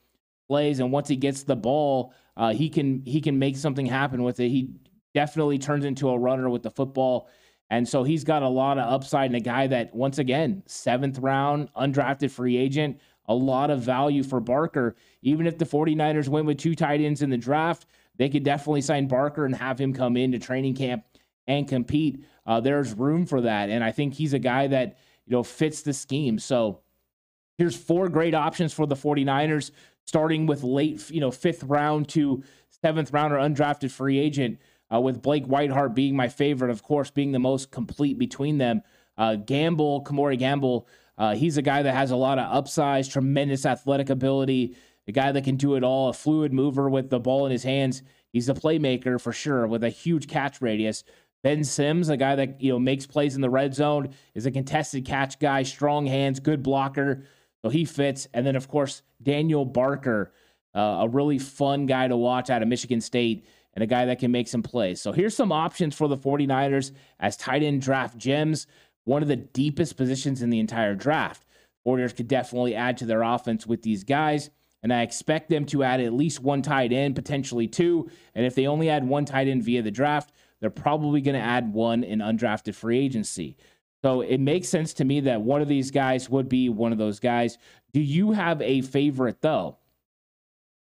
plays. 0.49 0.81
And 0.81 0.91
once 0.91 1.09
he 1.09 1.17
gets 1.17 1.43
the 1.43 1.57
ball, 1.57 2.15
uh, 2.37 2.53
he 2.53 2.69
can 2.69 3.03
he 3.05 3.21
can 3.21 3.39
make 3.39 3.57
something 3.57 3.87
happen 3.87 4.23
with 4.23 4.41
it. 4.41 4.49
He 4.49 4.71
definitely 5.15 5.59
turns 5.59 5.85
into 5.85 6.09
a 6.09 6.19
runner 6.19 6.49
with 6.51 6.63
the 6.63 6.71
football. 6.71 7.29
And 7.71 7.89
so 7.89 8.05
he's 8.05 8.23
got 8.23 8.43
a 8.43 8.49
lot 8.49 8.79
of 8.79 8.93
upside 8.93 9.27
and 9.27 9.37
a 9.37 9.41
guy 9.41 9.67
that, 9.67 9.95
once 9.95 10.19
again, 10.19 10.63
seventh 10.67 11.19
round, 11.19 11.73
undrafted 11.75 12.31
free 12.31 12.57
agent, 12.57 13.01
a 13.27 13.35
lot 13.35 13.71
of 13.71 13.81
value 13.81 14.23
for 14.23 14.39
Barker. 14.41 14.95
Even 15.23 15.47
if 15.47 15.59
the 15.59 15.65
49ers 15.65 16.29
went 16.29 16.47
with 16.47 16.59
two 16.59 16.77
tight 16.77 17.01
ends 17.01 17.23
in 17.23 17.31
the 17.31 17.37
draft, 17.37 17.87
they 18.19 18.29
could 18.29 18.45
definitely 18.45 18.81
sign 18.81 19.09
Barker 19.09 19.45
and 19.45 19.55
have 19.55 19.81
him 19.81 19.93
come 19.93 20.17
into 20.17 20.39
training 20.39 20.75
camp 20.75 21.05
and 21.47 21.69
compete. 21.69 22.25
Uh, 22.47 22.61
there's 22.61 22.95
room 22.95 23.27
for 23.27 23.43
that. 23.43 23.71
And 23.71 23.83
I 23.83 23.93
think 23.93 24.15
he's 24.15 24.33
a 24.33 24.39
guy 24.39 24.67
that, 24.69 24.99
you 25.27 25.33
know, 25.33 25.43
fits 25.43 25.83
the 25.83 25.93
scheme. 25.93 26.39
So 26.39 26.81
here's 27.59 27.77
four 27.77 28.09
great 28.09 28.35
options 28.35 28.73
for 28.73 28.87
the 28.87 28.95
49ers, 28.95 29.71
starting 30.05 30.47
with 30.47 30.63
late, 30.63 31.11
you 31.11 31.21
know, 31.21 31.31
fifth 31.31 31.65
round 31.65 32.09
to 32.11 32.43
seventh 32.83 33.13
round 33.13 33.33
or 33.33 33.39
undrafted 33.39 33.91
free 33.91 34.19
agent 34.19 34.59
uh, 34.93 35.01
with 35.01 35.23
Blake 35.23 35.47
Whitheart 35.47 35.95
being 35.95 36.17
my 36.17 36.29
favorite, 36.29 36.71
of 36.71 36.83
course, 36.83 37.11
being 37.11 37.33
the 37.33 37.39
most 37.39 37.71
complete 37.71 38.19
between 38.19 38.59
them. 38.59 38.83
Uh, 39.19 39.37
Gamble, 39.37 40.05
Kemore 40.05 40.39
Gamble, 40.39 40.87
uh, 41.19 41.35
he's 41.35 41.57
a 41.57 41.63
guy 41.63 41.83
that 41.83 41.95
has 41.95 42.11
a 42.11 42.17
lot 42.17 42.39
of 42.39 42.65
upsize, 42.65 43.11
tremendous 43.11 43.65
athletic 43.65 44.11
ability, 44.11 44.77
a 45.09 45.13
guy 45.13 45.33
that 45.33 45.45
can 45.45 45.57
do 45.57 45.75
it 45.77 45.85
all, 45.85 46.09
a 46.09 46.13
fluid 46.13 46.53
mover 46.53 46.89
with 46.89 47.11
the 47.11 47.21
ball 47.21 47.47
in 47.47 47.53
his 47.53 47.63
hands. 47.63 48.03
He's 48.33 48.49
a 48.49 48.55
playmaker 48.55 49.21
for 49.21 49.33
sure 49.33 49.67
with 49.67 49.85
a 49.85 49.89
huge 49.91 50.29
catch 50.29 50.61
radius. 50.61 51.05
Ben 51.43 51.63
Sims, 51.63 52.09
a 52.09 52.17
guy 52.17 52.35
that 52.35 52.61
you 52.61 52.73
know 52.73 52.79
makes 52.79 53.07
plays 53.07 53.37
in 53.37 53.41
the 53.41 53.51
red 53.51 53.75
zone, 53.75 54.11
is 54.35 54.47
a 54.47 54.51
contested 54.51 55.05
catch 55.05 55.39
guy, 55.39 55.63
strong 55.63 56.07
hands, 56.07 56.41
good 56.41 56.63
blocker, 56.63 57.25
so 57.63 57.69
he 57.69 57.85
fits. 57.85 58.27
And 58.35 58.47
then 58.47 58.57
of 58.57 58.69
course 58.69 59.03
Daniel 59.23 59.65
Barker, 59.65 60.33
uh, 60.75 60.99
a 61.01 61.09
really 61.09 61.39
fun 61.39 61.87
guy 61.87 62.09
to 62.09 62.17
watch 62.17 62.51
out 62.51 62.63
of 62.63 62.69
Michigan 62.69 63.01
State 63.01 63.47
and 63.75 63.83
a 63.83 63.87
guy 63.87 64.07
that 64.07 64.19
can 64.19 64.33
make 64.33 64.49
some 64.49 64.63
plays. 64.63 65.01
So 65.01 65.13
here's 65.13 65.37
some 65.37 65.53
options 65.53 65.95
for 65.95 66.09
the 66.09 66.17
49ers 66.17 66.93
as 67.21 67.37
tight 67.37 67.63
end 67.63 67.83
draft 67.83 68.17
gems, 68.19 68.67
one 69.05 69.23
of 69.23 69.29
the 69.29 69.37
deepest 69.37 69.97
positions 69.97 70.43
in 70.43 70.51
the 70.51 70.59
entire 70.59 70.95
draft. 70.95 71.45
49ers 71.87 72.17
could 72.17 72.27
definitely 72.27 72.75
add 72.75 72.97
to 72.99 73.07
their 73.07 73.23
offense 73.23 73.67
with 73.67 73.83
these 73.83 74.03
guys. 74.03 74.51
And 74.87 74.95
I 74.95 75.03
expect 75.03 75.51
them 75.51 75.65
to 75.67 75.83
add 75.83 76.01
at 76.01 76.13
least 76.13 76.41
one 76.41 76.63
tight 76.63 76.93
end, 76.93 77.17
potentially 77.17 77.67
two. 77.67 78.09
And 78.37 78.47
if 78.47 78.55
they 78.55 78.69
only 78.69 78.89
add 78.89 79.05
one 79.05 79.25
tight 79.25 79.49
end 79.49 79.65
via 79.65 79.83
the 79.83 79.91
draft, 79.91 80.31
they're 80.61 80.71
probably 80.71 81.21
going 81.21 81.35
to 81.35 81.41
add 81.41 81.73
one 81.73 82.05
in 82.05 82.21
undrafted 82.21 82.77
free 82.77 83.01
agency. 83.01 83.57
So 84.05 84.21
it 84.21 84.39
makes 84.39 84.69
sense 84.69 84.95
to 84.95 85.05
me 85.05 85.19
that 85.23 85.41
one 85.41 85.61
of 85.61 85.67
these 85.67 85.91
guys 85.91 86.31
would 86.31 86.49
be 86.49 86.69
one 86.69 86.93
of 86.93 86.99
those 86.99 87.19
guys. 87.19 87.59
Do 87.93 87.99
you 88.01 88.31
have 88.31 88.63
a 88.63 88.81
favorite, 88.83 89.43
though? 89.43 89.79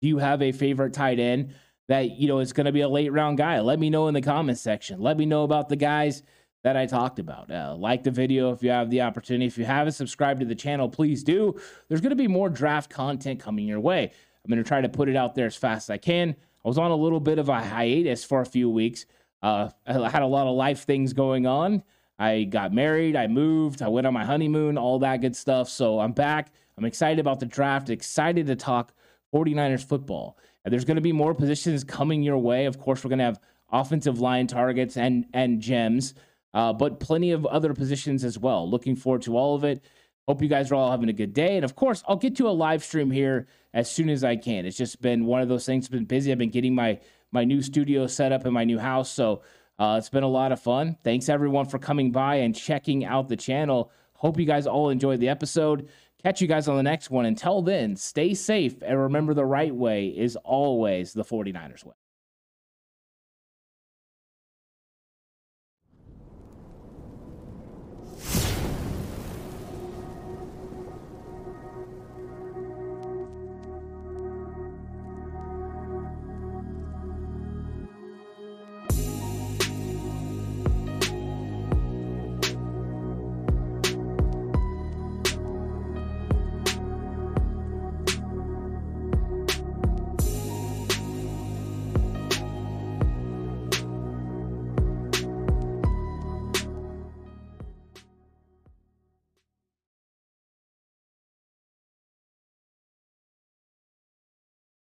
Do 0.01 0.09
you 0.09 0.17
have 0.17 0.41
a 0.41 0.51
favorite 0.51 0.91
tight 0.91 1.17
end? 1.17 1.53
that 1.89 2.17
you 2.17 2.29
know 2.29 2.39
is 2.39 2.53
going 2.53 2.65
to 2.65 2.71
be 2.71 2.81
a 2.81 2.89
late 2.89 3.11
round 3.11 3.37
guy. 3.37 3.59
Let 3.59 3.77
me 3.77 3.89
know 3.89 4.07
in 4.07 4.13
the 4.13 4.21
comments 4.21 4.61
section. 4.61 5.01
Let 5.01 5.17
me 5.17 5.25
know 5.25 5.43
about 5.43 5.67
the 5.67 5.75
guys 5.75 6.23
that 6.63 6.75
I 6.75 6.85
talked 6.85 7.19
about. 7.19 7.51
Uh, 7.51 7.75
like 7.77 8.03
the 8.03 8.11
video 8.11 8.51
if 8.51 8.63
you 8.63 8.71
have 8.71 8.89
the 8.89 9.01
opportunity. 9.01 9.45
If 9.45 9.57
you 9.57 9.65
haven't 9.65 9.93
subscribed 9.93 10.39
to 10.39 10.45
the 10.45 10.55
channel, 10.55 10.89
please 10.89 11.23
do. 11.23 11.59
There's 11.87 12.01
going 12.01 12.11
to 12.11 12.15
be 12.15 12.27
more 12.27 12.49
draft 12.49 12.89
content 12.89 13.39
coming 13.39 13.67
your 13.67 13.79
way. 13.79 14.11
I'm 14.43 14.49
going 14.49 14.63
to 14.63 14.67
try 14.67 14.81
to 14.81 14.89
put 14.89 15.09
it 15.09 15.15
out 15.15 15.35
there 15.35 15.45
as 15.45 15.55
fast 15.55 15.85
as 15.85 15.93
I 15.93 15.97
can. 15.97 16.35
I 16.63 16.67
was 16.67 16.77
on 16.77 16.91
a 16.91 16.95
little 16.95 17.19
bit 17.19 17.39
of 17.39 17.49
a 17.49 17.61
hiatus 17.61 18.23
for 18.23 18.41
a 18.41 18.45
few 18.45 18.69
weeks. 18.69 19.05
Uh, 19.41 19.69
I 19.85 20.09
had 20.09 20.21
a 20.21 20.27
lot 20.27 20.47
of 20.47 20.55
life 20.55 20.85
things 20.85 21.13
going 21.13 21.45
on. 21.45 21.83
I 22.17 22.43
got 22.43 22.71
married, 22.71 23.15
I 23.15 23.27
moved, 23.27 23.81
I 23.81 23.89
went 23.89 24.07
on 24.07 24.13
my 24.13 24.23
honeymoon, 24.23 24.77
all 24.77 24.99
that 24.99 25.17
good 25.17 25.35
stuff. 25.35 25.67
So 25.67 25.99
I'm 25.99 26.13
back. 26.13 26.53
I'm 26.77 26.85
excited 26.85 27.19
about 27.19 27.39
the 27.39 27.45
draft, 27.45 27.89
excited 27.89 28.47
to 28.47 28.55
talk 28.55 28.93
49ers 29.33 29.83
football. 29.83 30.37
And 30.63 30.71
there's 30.71 30.85
going 30.85 30.95
to 30.95 31.01
be 31.01 31.11
more 31.11 31.33
positions 31.33 31.83
coming 31.83 32.23
your 32.23 32.37
way. 32.37 32.65
Of 32.65 32.79
course, 32.79 33.03
we're 33.03 33.09
going 33.09 33.19
to 33.19 33.25
have 33.25 33.39
offensive 33.71 34.19
line 34.19 34.47
targets 34.47 34.95
and 34.95 35.25
and 35.33 35.59
gems, 35.59 36.13
uh, 36.53 36.73
but 36.73 36.99
plenty 36.99 37.31
of 37.31 37.45
other 37.45 37.73
positions 37.73 38.23
as 38.23 38.37
well. 38.37 38.69
Looking 38.69 38.95
forward 38.95 39.23
to 39.23 39.37
all 39.37 39.55
of 39.55 39.63
it. 39.63 39.83
Hope 40.27 40.41
you 40.41 40.47
guys 40.47 40.71
are 40.71 40.75
all 40.75 40.91
having 40.91 41.09
a 41.09 41.13
good 41.13 41.33
day. 41.33 41.55
And 41.55 41.65
of 41.65 41.75
course, 41.75 42.03
I'll 42.07 42.15
get 42.15 42.35
to 42.37 42.47
a 42.47 42.51
live 42.51 42.83
stream 42.83 43.11
here 43.11 43.47
as 43.73 43.91
soon 43.91 44.09
as 44.09 44.23
I 44.23 44.37
can. 44.37 44.65
It's 44.65 44.77
just 44.77 45.01
been 45.01 45.25
one 45.25 45.41
of 45.41 45.49
those 45.49 45.65
things. 45.65 45.89
Been 45.89 46.05
busy. 46.05 46.31
I've 46.31 46.37
been 46.37 46.49
getting 46.49 46.75
my 46.75 46.99
my 47.31 47.43
new 47.43 47.61
studio 47.61 48.07
set 48.07 48.31
up 48.31 48.45
in 48.45 48.53
my 48.53 48.63
new 48.63 48.77
house. 48.77 49.09
So 49.09 49.41
uh, 49.79 49.95
it's 49.97 50.09
been 50.09 50.23
a 50.23 50.27
lot 50.27 50.51
of 50.51 50.61
fun. 50.61 50.97
Thanks 51.03 51.29
everyone 51.29 51.65
for 51.65 51.79
coming 51.79 52.11
by 52.11 52.35
and 52.35 52.55
checking 52.55 53.03
out 53.03 53.27
the 53.27 53.35
channel. 53.35 53.91
Hope 54.13 54.39
you 54.39 54.45
guys 54.45 54.67
all 54.67 54.89
enjoyed 54.89 55.19
the 55.19 55.29
episode. 55.29 55.89
Catch 56.23 56.41
you 56.41 56.47
guys 56.47 56.69
on 56.69 56.77
the 56.77 56.83
next 56.83 57.09
one. 57.09 57.25
Until 57.25 57.61
then, 57.61 57.97
stay 57.97 58.33
safe 58.33 58.75
and 58.81 58.97
remember 58.97 59.33
the 59.33 59.43
right 59.45 59.75
way 59.75 60.07
is 60.07 60.37
always 60.37 61.11
the 61.11 61.25
49ers 61.25 61.83
way. 61.83 61.95